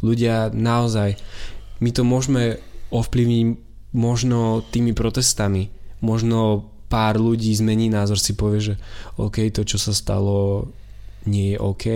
Ľudia 0.00 0.54
naozaj, 0.54 1.18
my 1.82 1.90
to 1.90 2.02
môžeme 2.06 2.62
ovplyvniť 2.94 3.46
možno 3.92 4.62
tými 4.68 4.92
protestami, 4.92 5.72
možno 6.04 6.70
pár 6.88 7.20
ľudí 7.20 7.52
zmení 7.52 7.92
názor, 7.92 8.16
si 8.16 8.32
povie, 8.32 8.72
že 8.72 8.74
OK, 9.20 9.52
to 9.52 9.62
čo 9.62 9.76
sa 9.76 9.92
stalo 9.92 10.68
nie 11.28 11.54
je 11.54 11.58
OK 11.60 11.86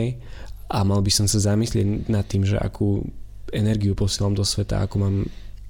a 0.73 0.79
mal 0.85 1.01
by 1.05 1.13
som 1.13 1.29
sa 1.29 1.53
zamyslieť 1.53 2.09
nad 2.09 2.25
tým, 2.25 2.49
že 2.49 2.57
akú 2.57 3.05
energiu 3.53 3.93
posielam 3.93 4.33
do 4.33 4.45
sveta, 4.45 4.81
ako 4.81 4.97
mám, 4.97 5.17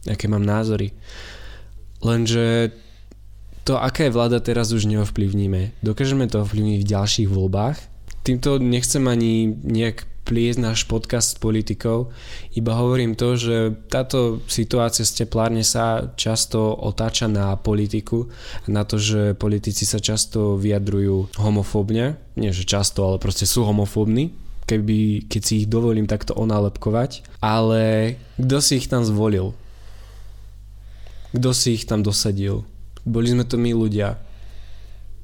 aké 0.06 0.30
mám 0.30 0.46
názory. 0.46 0.94
Lenže 1.98 2.70
to, 3.66 3.78
aká 3.78 4.06
je 4.06 4.14
vláda 4.14 4.38
teraz 4.38 4.70
už 4.70 4.86
neovplyvníme. 4.86 5.74
Dokážeme 5.82 6.30
to 6.30 6.42
ovplyvniť 6.46 6.78
v 6.82 6.90
ďalších 6.90 7.28
voľbách. 7.30 7.78
Týmto 8.22 8.62
nechcem 8.62 9.02
ani 9.06 9.50
nejak 9.50 10.06
pliesť 10.32 10.64
náš 10.64 10.88
podcast 10.88 11.36
s 11.36 11.40
politikou, 11.44 12.08
iba 12.56 12.72
hovorím 12.72 13.12
to, 13.12 13.36
že 13.36 13.76
táto 13.92 14.40
situácia 14.48 15.04
z 15.04 15.28
teplárne 15.28 15.60
sa 15.60 16.16
často 16.16 16.72
otáča 16.72 17.28
na 17.28 17.52
politiku, 17.60 18.32
na 18.64 18.88
to, 18.88 18.96
že 18.96 19.36
politici 19.36 19.84
sa 19.84 20.00
často 20.00 20.56
vyjadrujú 20.56 21.36
homofóbne, 21.36 22.16
nie 22.40 22.48
že 22.48 22.64
často, 22.64 23.04
ale 23.04 23.20
proste 23.20 23.44
sú 23.44 23.68
homofóbni, 23.68 24.32
keby, 24.64 25.28
keď 25.28 25.42
si 25.44 25.52
ich 25.60 25.66
dovolím 25.68 26.08
takto 26.08 26.32
onálepkovať, 26.32 27.28
ale 27.44 28.16
kto 28.40 28.56
si 28.64 28.80
ich 28.80 28.88
tam 28.88 29.04
zvolil? 29.04 29.52
Kto 31.36 31.52
si 31.52 31.76
ich 31.76 31.84
tam 31.84 32.00
dosadil? 32.00 32.64
Boli 33.04 33.28
sme 33.28 33.44
to 33.44 33.60
my 33.60 33.76
ľudia 33.76 34.16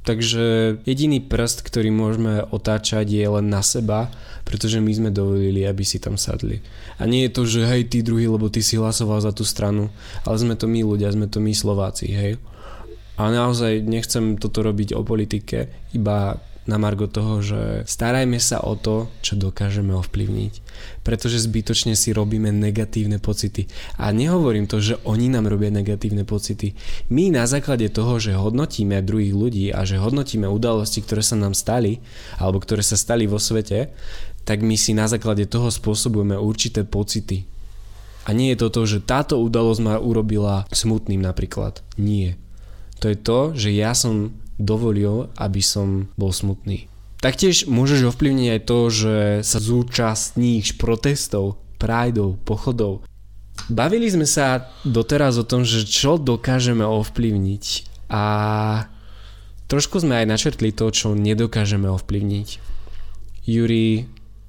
Takže 0.09 0.45
jediný 0.89 1.21
prst, 1.21 1.61
ktorý 1.69 1.93
môžeme 1.93 2.41
otáčať 2.49 3.13
je 3.13 3.29
len 3.29 3.53
na 3.53 3.61
seba, 3.61 4.09
pretože 4.49 4.81
my 4.81 4.89
sme 4.89 5.11
dovolili, 5.13 5.69
aby 5.69 5.85
si 5.85 6.01
tam 6.01 6.17
sadli. 6.17 6.65
A 6.97 7.05
nie 7.05 7.29
je 7.29 7.35
to, 7.37 7.45
že 7.45 7.69
hej, 7.69 7.93
ty 7.93 8.01
druhý, 8.01 8.25
lebo 8.25 8.49
ty 8.49 8.65
si 8.65 8.81
hlasoval 8.81 9.21
za 9.21 9.37
tú 9.37 9.45
stranu, 9.45 9.93
ale 10.25 10.41
sme 10.41 10.57
to 10.57 10.65
my 10.65 10.81
ľudia, 10.81 11.13
sme 11.13 11.29
to 11.29 11.45
my 11.45 11.53
Slováci, 11.53 12.09
hej. 12.09 12.41
A 13.21 13.29
naozaj 13.29 13.85
nechcem 13.85 14.41
toto 14.41 14.65
robiť 14.65 14.97
o 14.97 15.05
politike, 15.05 15.69
iba 15.93 16.41
na 16.69 16.77
margo 16.77 17.09
toho, 17.09 17.41
že 17.41 17.89
starajme 17.89 18.37
sa 18.37 18.61
o 18.61 18.77
to, 18.77 19.09
čo 19.25 19.41
dokážeme 19.41 19.97
ovplyvniť. 19.97 20.55
Pretože 21.01 21.41
zbytočne 21.41 21.97
si 21.97 22.13
robíme 22.13 22.53
negatívne 22.53 23.17
pocity. 23.17 23.67
A 23.97 24.13
nehovorím 24.13 24.69
to, 24.69 24.79
že 24.79 25.01
oni 25.09 25.33
nám 25.33 25.49
robia 25.49 25.73
negatívne 25.73 26.29
pocity. 26.29 26.77
My 27.09 27.33
na 27.33 27.49
základe 27.49 27.89
toho, 27.89 28.21
že 28.21 28.37
hodnotíme 28.37 29.01
druhých 29.01 29.33
ľudí 29.33 29.67
a 29.73 29.89
že 29.89 29.97
hodnotíme 29.97 30.45
udalosti, 30.45 31.01
ktoré 31.01 31.25
sa 31.25 31.41
nám 31.41 31.57
stali, 31.57 32.05
alebo 32.37 32.61
ktoré 32.61 32.85
sa 32.85 33.01
stali 33.01 33.25
vo 33.25 33.41
svete, 33.41 33.89
tak 34.45 34.61
my 34.61 34.77
si 34.77 34.93
na 34.93 35.09
základe 35.09 35.49
toho 35.49 35.73
spôsobujeme 35.73 36.37
určité 36.37 36.85
pocity. 36.85 37.49
A 38.29 38.37
nie 38.37 38.53
je 38.53 38.61
to 38.61 38.69
to, 38.69 38.83
že 38.85 39.09
táto 39.09 39.41
udalosť 39.41 39.81
ma 39.81 39.97
urobila 39.97 40.69
smutným 40.69 41.25
napríklad. 41.25 41.81
Nie. 41.97 42.37
To 43.01 43.09
je 43.09 43.17
to, 43.17 43.41
že 43.57 43.73
ja 43.73 43.97
som 43.97 44.37
dovolil, 44.59 45.31
aby 45.39 45.63
som 45.63 46.11
bol 46.19 46.35
smutný. 46.35 46.91
Taktiež 47.19 47.67
môžeš 47.67 48.15
ovplyvniť 48.15 48.49
aj 48.55 48.61
to, 48.63 48.79
že 48.91 49.17
sa 49.43 49.59
zúčastníš 49.59 50.79
protestov, 50.79 51.59
prajdov, 51.83 52.39
pochodov. 52.47 53.03
Bavili 53.67 54.07
sme 54.07 54.23
sa 54.23 54.71
doteraz 54.87 55.35
o 55.39 55.47
tom, 55.47 55.67
že 55.67 55.83
čo 55.83 56.15
dokážeme 56.15 56.87
ovplyvniť 56.87 57.65
a 58.07 58.23
trošku 59.67 59.99
sme 59.99 60.23
aj 60.23 60.27
načrtli 60.31 60.71
to, 60.71 60.95
čo 60.95 61.19
nedokážeme 61.19 61.91
ovplyvniť. 61.91 62.49
Juri, 63.51 64.07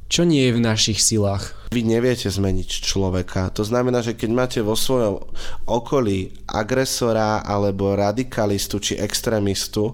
čo 0.10 0.26
nie 0.26 0.50
je 0.50 0.58
v 0.58 0.66
našich 0.66 1.00
silách? 1.06 1.54
Vy 1.70 1.86
neviete 1.86 2.34
zmeniť 2.34 2.82
človeka. 2.82 3.54
To 3.54 3.62
znamená, 3.62 4.02
že 4.02 4.18
keď 4.18 4.30
máte 4.34 4.60
vo 4.66 4.74
svojom 4.74 5.22
okolí 5.70 6.34
agresora 6.50 7.46
alebo 7.46 7.94
radikalistu 7.94 8.82
či 8.82 8.98
extrémistu, 8.98 9.94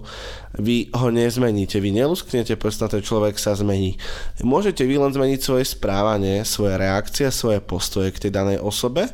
vy 0.56 0.88
ho 0.92 1.08
nezmeníte, 1.12 1.80
vy 1.80 1.92
nelusknete, 1.92 2.56
proste 2.56 2.88
ten 2.88 3.04
človek 3.04 3.36
sa 3.36 3.52
zmení. 3.56 4.00
Môžete 4.40 4.84
vy 4.84 4.96
len 4.96 5.12
zmeniť 5.12 5.40
svoje 5.40 5.64
správanie, 5.68 6.44
svoje 6.48 6.80
reakcie, 6.80 7.28
svoje 7.28 7.60
postoje 7.60 8.12
k 8.12 8.28
tej 8.28 8.32
danej 8.32 8.58
osobe 8.60 9.12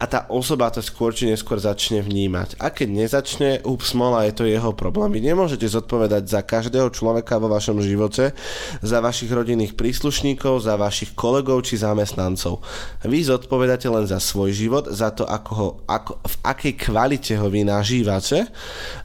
a 0.00 0.08
tá 0.08 0.24
osoba 0.32 0.72
to 0.72 0.80
skôr 0.80 1.12
či 1.12 1.28
neskôr 1.28 1.60
začne 1.60 2.00
vnímať. 2.00 2.56
A 2.56 2.72
keď 2.72 2.88
nezačne, 3.04 3.60
up 3.68 3.84
smola, 3.84 4.24
je 4.24 4.32
to 4.32 4.48
jeho 4.48 4.72
problém. 4.72 5.12
Vy 5.12 5.20
nemôžete 5.20 5.68
zodpovedať 5.68 6.24
za 6.24 6.40
každého 6.40 6.88
človeka 6.88 7.36
vo 7.36 7.52
vašom 7.52 7.84
živote, 7.84 8.32
za 8.80 8.98
vašich 9.04 9.28
rodinných 9.28 9.76
príslušníkov, 9.76 10.64
za 10.64 10.80
vašich 10.80 11.12
kolegov 11.12 11.68
či 11.68 11.76
zamestnancov. 11.76 12.64
Vy 13.04 13.28
zodpovedáte 13.28 13.92
len 13.92 14.08
za 14.08 14.16
svoj 14.16 14.56
život, 14.56 14.88
za 14.88 15.12
to, 15.12 15.28
ako 15.28 15.50
ho, 15.52 15.68
ako, 15.84 16.16
v 16.24 16.36
akej 16.48 16.74
kvalite 16.80 17.36
ho 17.36 17.52
vy 17.52 17.68
nažívate 17.68 18.48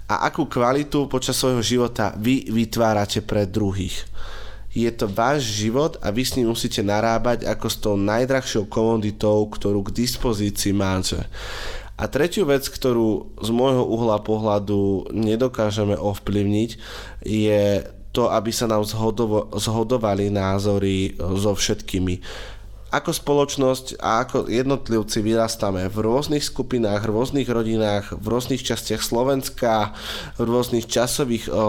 a 0.06 0.30
akú 0.30 0.46
kvalitu 0.46 1.10
počas 1.10 1.38
svojho 1.38 1.66
života 1.66 2.14
vy 2.18 2.50
vytvárate 2.50 3.26
pre 3.26 3.50
druhých 3.50 4.06
je 4.76 4.92
to 4.92 5.08
váš 5.08 5.64
život 5.64 5.96
a 6.04 6.12
vy 6.12 6.22
s 6.28 6.36
ním 6.36 6.52
musíte 6.52 6.84
narábať 6.84 7.48
ako 7.48 7.68
s 7.72 7.78
tou 7.80 7.96
najdrahšou 7.96 8.68
komoditou, 8.68 9.48
ktorú 9.48 9.88
k 9.88 10.04
dispozícii 10.04 10.76
máte. 10.76 11.24
A 11.96 12.12
tretiu 12.12 12.44
vec, 12.44 12.68
ktorú 12.68 13.40
z 13.40 13.50
môjho 13.56 13.88
uhla 13.88 14.20
pohľadu 14.20 15.16
nedokážeme 15.16 15.96
ovplyvniť, 15.96 16.70
je 17.24 17.88
to, 18.12 18.28
aby 18.28 18.52
sa 18.52 18.68
nám 18.68 18.84
zhodovo, 18.84 19.48
zhodovali 19.56 20.28
názory 20.28 21.16
so 21.40 21.56
všetkými 21.56 22.20
ako 22.96 23.12
spoločnosť 23.12 24.00
a 24.00 24.24
ako 24.24 24.48
jednotlivci 24.48 25.20
vyrastáme 25.20 25.92
v 25.92 25.98
rôznych 26.00 26.48
skupinách, 26.48 27.04
v 27.04 27.12
rôznych 27.12 27.48
rodinách, 27.52 28.16
v 28.16 28.26
rôznych 28.26 28.64
častiach 28.64 29.04
Slovenska, 29.04 29.92
v 30.40 30.48
rôznych 30.48 30.88
časových 30.88 31.52
o, 31.52 31.60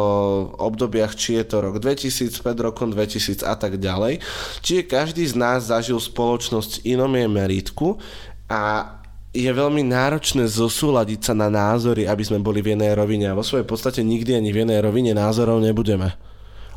obdobiach, 0.62 1.19
či 1.19 1.43
je 1.43 1.45
to 1.51 1.67
rok 1.67 1.83
2000, 1.83 2.31
pred 2.41 2.59
rokom 2.62 2.95
2000 2.95 3.43
a 3.43 3.55
tak 3.59 3.83
ďalej. 3.83 4.23
Čiže 4.62 4.87
každý 4.87 5.27
z 5.27 5.35
nás 5.35 5.67
zažil 5.67 5.99
spoločnosť 5.99 6.87
inom 6.87 7.11
je 7.11 7.27
meritku 7.27 7.99
a 8.47 8.95
je 9.37 9.53
veľmi 9.53 9.85
náročné 9.85 10.49
zosúľadiť 10.49 11.21
sa 11.21 11.35
na 11.37 11.53
názory, 11.53 12.09
aby 12.09 12.25
sme 12.25 12.41
boli 12.41 12.65
v 12.65 12.73
jednej 12.73 12.97
rovine 12.97 13.29
a 13.29 13.37
vo 13.37 13.45
svojej 13.45 13.69
podstate 13.69 14.01
nikdy 14.01 14.33
ani 14.33 14.49
v 14.49 14.65
jednej 14.65 14.81
rovine 14.81 15.12
názorov 15.12 15.61
nebudeme. 15.61 16.17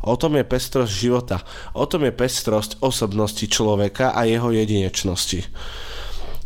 O 0.06 0.16
tom 0.16 0.40
je 0.40 0.46
pestrosť 0.48 0.92
života. 0.92 1.38
O 1.76 1.84
tom 1.84 2.08
je 2.08 2.14
pestrosť 2.16 2.80
osobnosti 2.80 3.44
človeka 3.44 4.16
a 4.16 4.24
jeho 4.24 4.52
jedinečnosti. 4.56 5.44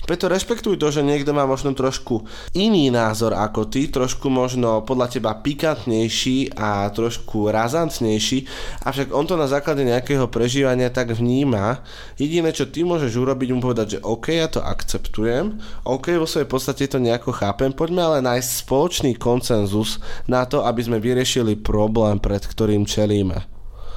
Preto 0.03 0.27
rešpektuj 0.27 0.75
to, 0.75 0.91
že 0.91 0.99
niekto 0.99 1.31
má 1.31 1.47
možno 1.47 1.71
trošku 1.71 2.27
iný 2.51 2.91
názor 2.91 3.31
ako 3.31 3.71
ty, 3.71 3.87
trošku 3.87 4.27
možno 4.27 4.83
podľa 4.83 5.15
teba 5.15 5.31
pikantnejší 5.31 6.59
a 6.59 6.91
trošku 6.91 7.47
razantnejší, 7.47 8.43
avšak 8.83 9.15
on 9.15 9.23
to 9.23 9.39
na 9.39 9.47
základe 9.47 9.87
nejakého 9.87 10.27
prežívania 10.27 10.91
tak 10.91 11.15
vníma. 11.15 11.79
Jediné, 12.19 12.51
čo 12.51 12.67
ty 12.67 12.83
môžeš 12.83 13.15
urobiť, 13.15 13.55
mu 13.55 13.63
povedať, 13.63 13.87
že 13.95 14.03
OK, 14.03 14.27
ja 14.35 14.51
to 14.51 14.59
akceptujem, 14.59 15.63
OK, 15.87 16.19
vo 16.19 16.27
svojej 16.27 16.51
podstate 16.51 16.83
to 16.91 16.99
nejako 16.99 17.31
chápem, 17.31 17.71
poďme 17.71 18.03
ale 18.03 18.19
nájsť 18.19 18.49
spoločný 18.67 19.15
koncenzus 19.15 20.03
na 20.27 20.43
to, 20.43 20.67
aby 20.67 20.83
sme 20.83 20.99
vyriešili 20.99 21.55
problém, 21.55 22.19
pred 22.19 22.43
ktorým 22.43 22.83
čelíme. 22.83 23.52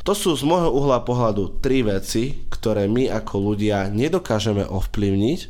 To 0.06 0.14
sú 0.14 0.38
z 0.38 0.46
môjho 0.46 0.70
uhla 0.70 1.02
pohľadu 1.02 1.58
tri 1.58 1.82
veci, 1.82 2.46
ktoré 2.46 2.86
my 2.86 3.10
ako 3.10 3.52
ľudia 3.52 3.90
nedokážeme 3.90 4.62
ovplyvniť, 4.62 5.40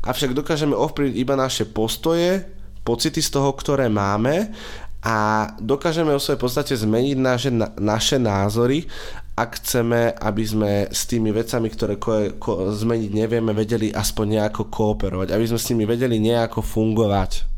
avšak 0.00 0.32
dokážeme 0.32 0.72
ovplyvniť 0.72 1.16
iba 1.20 1.36
naše 1.36 1.68
postoje, 1.68 2.48
pocity 2.88 3.20
z 3.20 3.28
toho, 3.28 3.52
ktoré 3.52 3.92
máme 3.92 4.48
a 5.04 5.52
dokážeme 5.60 6.16
o 6.16 6.22
svojej 6.24 6.40
podstate 6.40 6.72
zmeniť 6.72 7.16
naše, 7.20 7.50
na, 7.52 7.68
naše 7.76 8.16
názory, 8.16 8.88
ak 9.36 9.60
chceme, 9.60 10.16
aby 10.16 10.42
sme 10.42 10.72
s 10.88 11.04
tými 11.04 11.28
vecami, 11.28 11.68
ktoré 11.68 12.00
ko, 12.00 12.32
ko, 12.40 12.72
zmeniť 12.72 13.12
nevieme, 13.12 13.52
vedeli 13.52 13.92
aspoň 13.92 14.40
nejako 14.40 14.72
kooperovať, 14.72 15.36
aby 15.36 15.44
sme 15.44 15.60
s 15.60 15.68
nimi 15.68 15.84
vedeli 15.84 16.16
nejako 16.16 16.64
fungovať. 16.64 17.57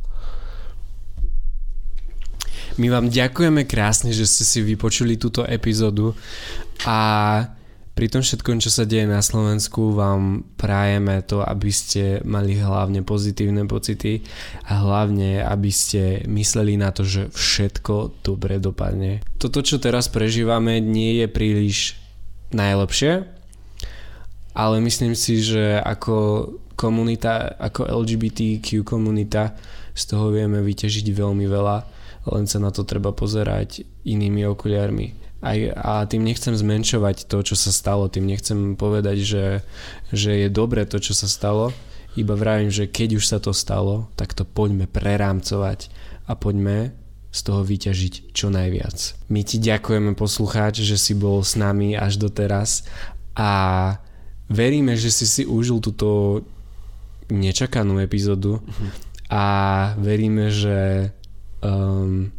My 2.78 2.86
vám 2.92 3.10
ďakujeme 3.10 3.66
krásne, 3.66 4.14
že 4.14 4.28
ste 4.28 4.44
si 4.46 4.60
vypočuli 4.62 5.18
túto 5.18 5.42
epizódu 5.42 6.14
a 6.86 6.98
pri 8.00 8.08
tom 8.08 8.24
všetkom, 8.24 8.64
čo 8.64 8.72
sa 8.72 8.88
deje 8.88 9.04
na 9.04 9.20
Slovensku, 9.20 9.92
vám 9.92 10.40
prajeme 10.56 11.20
to, 11.20 11.44
aby 11.44 11.68
ste 11.68 12.24
mali 12.24 12.56
hlavne 12.56 13.04
pozitívne 13.04 13.68
pocity 13.68 14.24
a 14.64 14.80
hlavne, 14.80 15.44
aby 15.44 15.68
ste 15.68 16.24
mysleli 16.24 16.80
na 16.80 16.96
to, 16.96 17.04
že 17.04 17.28
všetko 17.28 18.24
dobre 18.24 18.56
dopadne. 18.56 19.20
Toto, 19.36 19.60
čo 19.60 19.76
teraz 19.76 20.08
prežívame, 20.08 20.80
nie 20.80 21.20
je 21.20 21.26
príliš 21.28 22.00
najlepšie, 22.56 23.28
ale 24.56 24.76
myslím 24.80 25.12
si, 25.12 25.44
že 25.44 25.76
ako 25.84 26.48
komunita, 26.80 27.60
ako 27.60 27.84
LGBTQ 27.84 28.80
komunita 28.80 29.60
z 29.94 30.02
toho 30.06 30.30
vieme 30.34 30.62
vyťažiť 30.62 31.06
veľmi 31.12 31.46
veľa 31.48 32.00
len 32.28 32.44
sa 32.44 32.60
na 32.60 32.68
to 32.68 32.84
treba 32.84 33.16
pozerať 33.16 33.88
inými 34.04 34.44
okuliarmi. 34.44 35.16
Aj, 35.40 35.56
a 35.72 36.04
tým 36.04 36.20
nechcem 36.20 36.52
zmenšovať 36.52 37.24
to, 37.24 37.40
čo 37.40 37.56
sa 37.56 37.72
stalo, 37.72 38.12
tým 38.12 38.28
nechcem 38.28 38.76
povedať, 38.76 39.24
že, 39.24 39.44
že 40.12 40.36
je 40.44 40.48
dobre 40.52 40.84
to, 40.84 41.00
čo 41.00 41.16
sa 41.16 41.24
stalo, 41.24 41.72
iba 42.12 42.36
vravím, 42.36 42.68
že 42.68 42.90
keď 42.90 43.16
už 43.16 43.24
sa 43.24 43.38
to 43.40 43.56
stalo, 43.56 44.12
tak 44.20 44.36
to 44.36 44.44
poďme 44.44 44.84
prerámcovať 44.84 45.88
a 46.28 46.36
poďme 46.36 46.92
z 47.30 47.40
toho 47.40 47.62
vyťažiť 47.64 48.34
čo 48.36 48.52
najviac. 48.52 49.16
My 49.32 49.40
ti 49.46 49.56
ďakujeme 49.56 50.12
poslucháč, 50.12 50.84
že 50.84 51.00
si 51.00 51.16
bol 51.16 51.40
s 51.40 51.56
nami 51.56 51.96
až 51.96 52.20
doteraz 52.20 52.84
a 53.32 53.96
veríme, 54.50 54.92
že 54.98 55.08
si 55.08 55.24
si 55.24 55.42
užil 55.48 55.80
túto 55.80 56.42
nečakanú 57.30 58.02
epizódu 58.02 58.60
mhm. 58.60 59.09
A 59.30 59.44
veríme, 59.96 60.50
že 60.50 61.10
Um, 61.60 62.32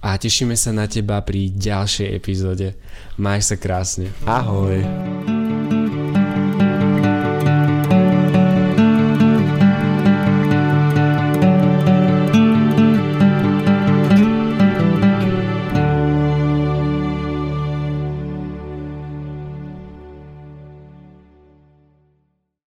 a 0.00 0.16
tešíme 0.16 0.56
sa 0.56 0.72
na 0.72 0.88
teba 0.88 1.20
pri 1.20 1.52
ďalšej 1.52 2.08
epizóde. 2.16 2.72
Maj 3.20 3.52
sa 3.52 3.56
krásne. 3.60 4.08
Ahoj. 4.24 4.80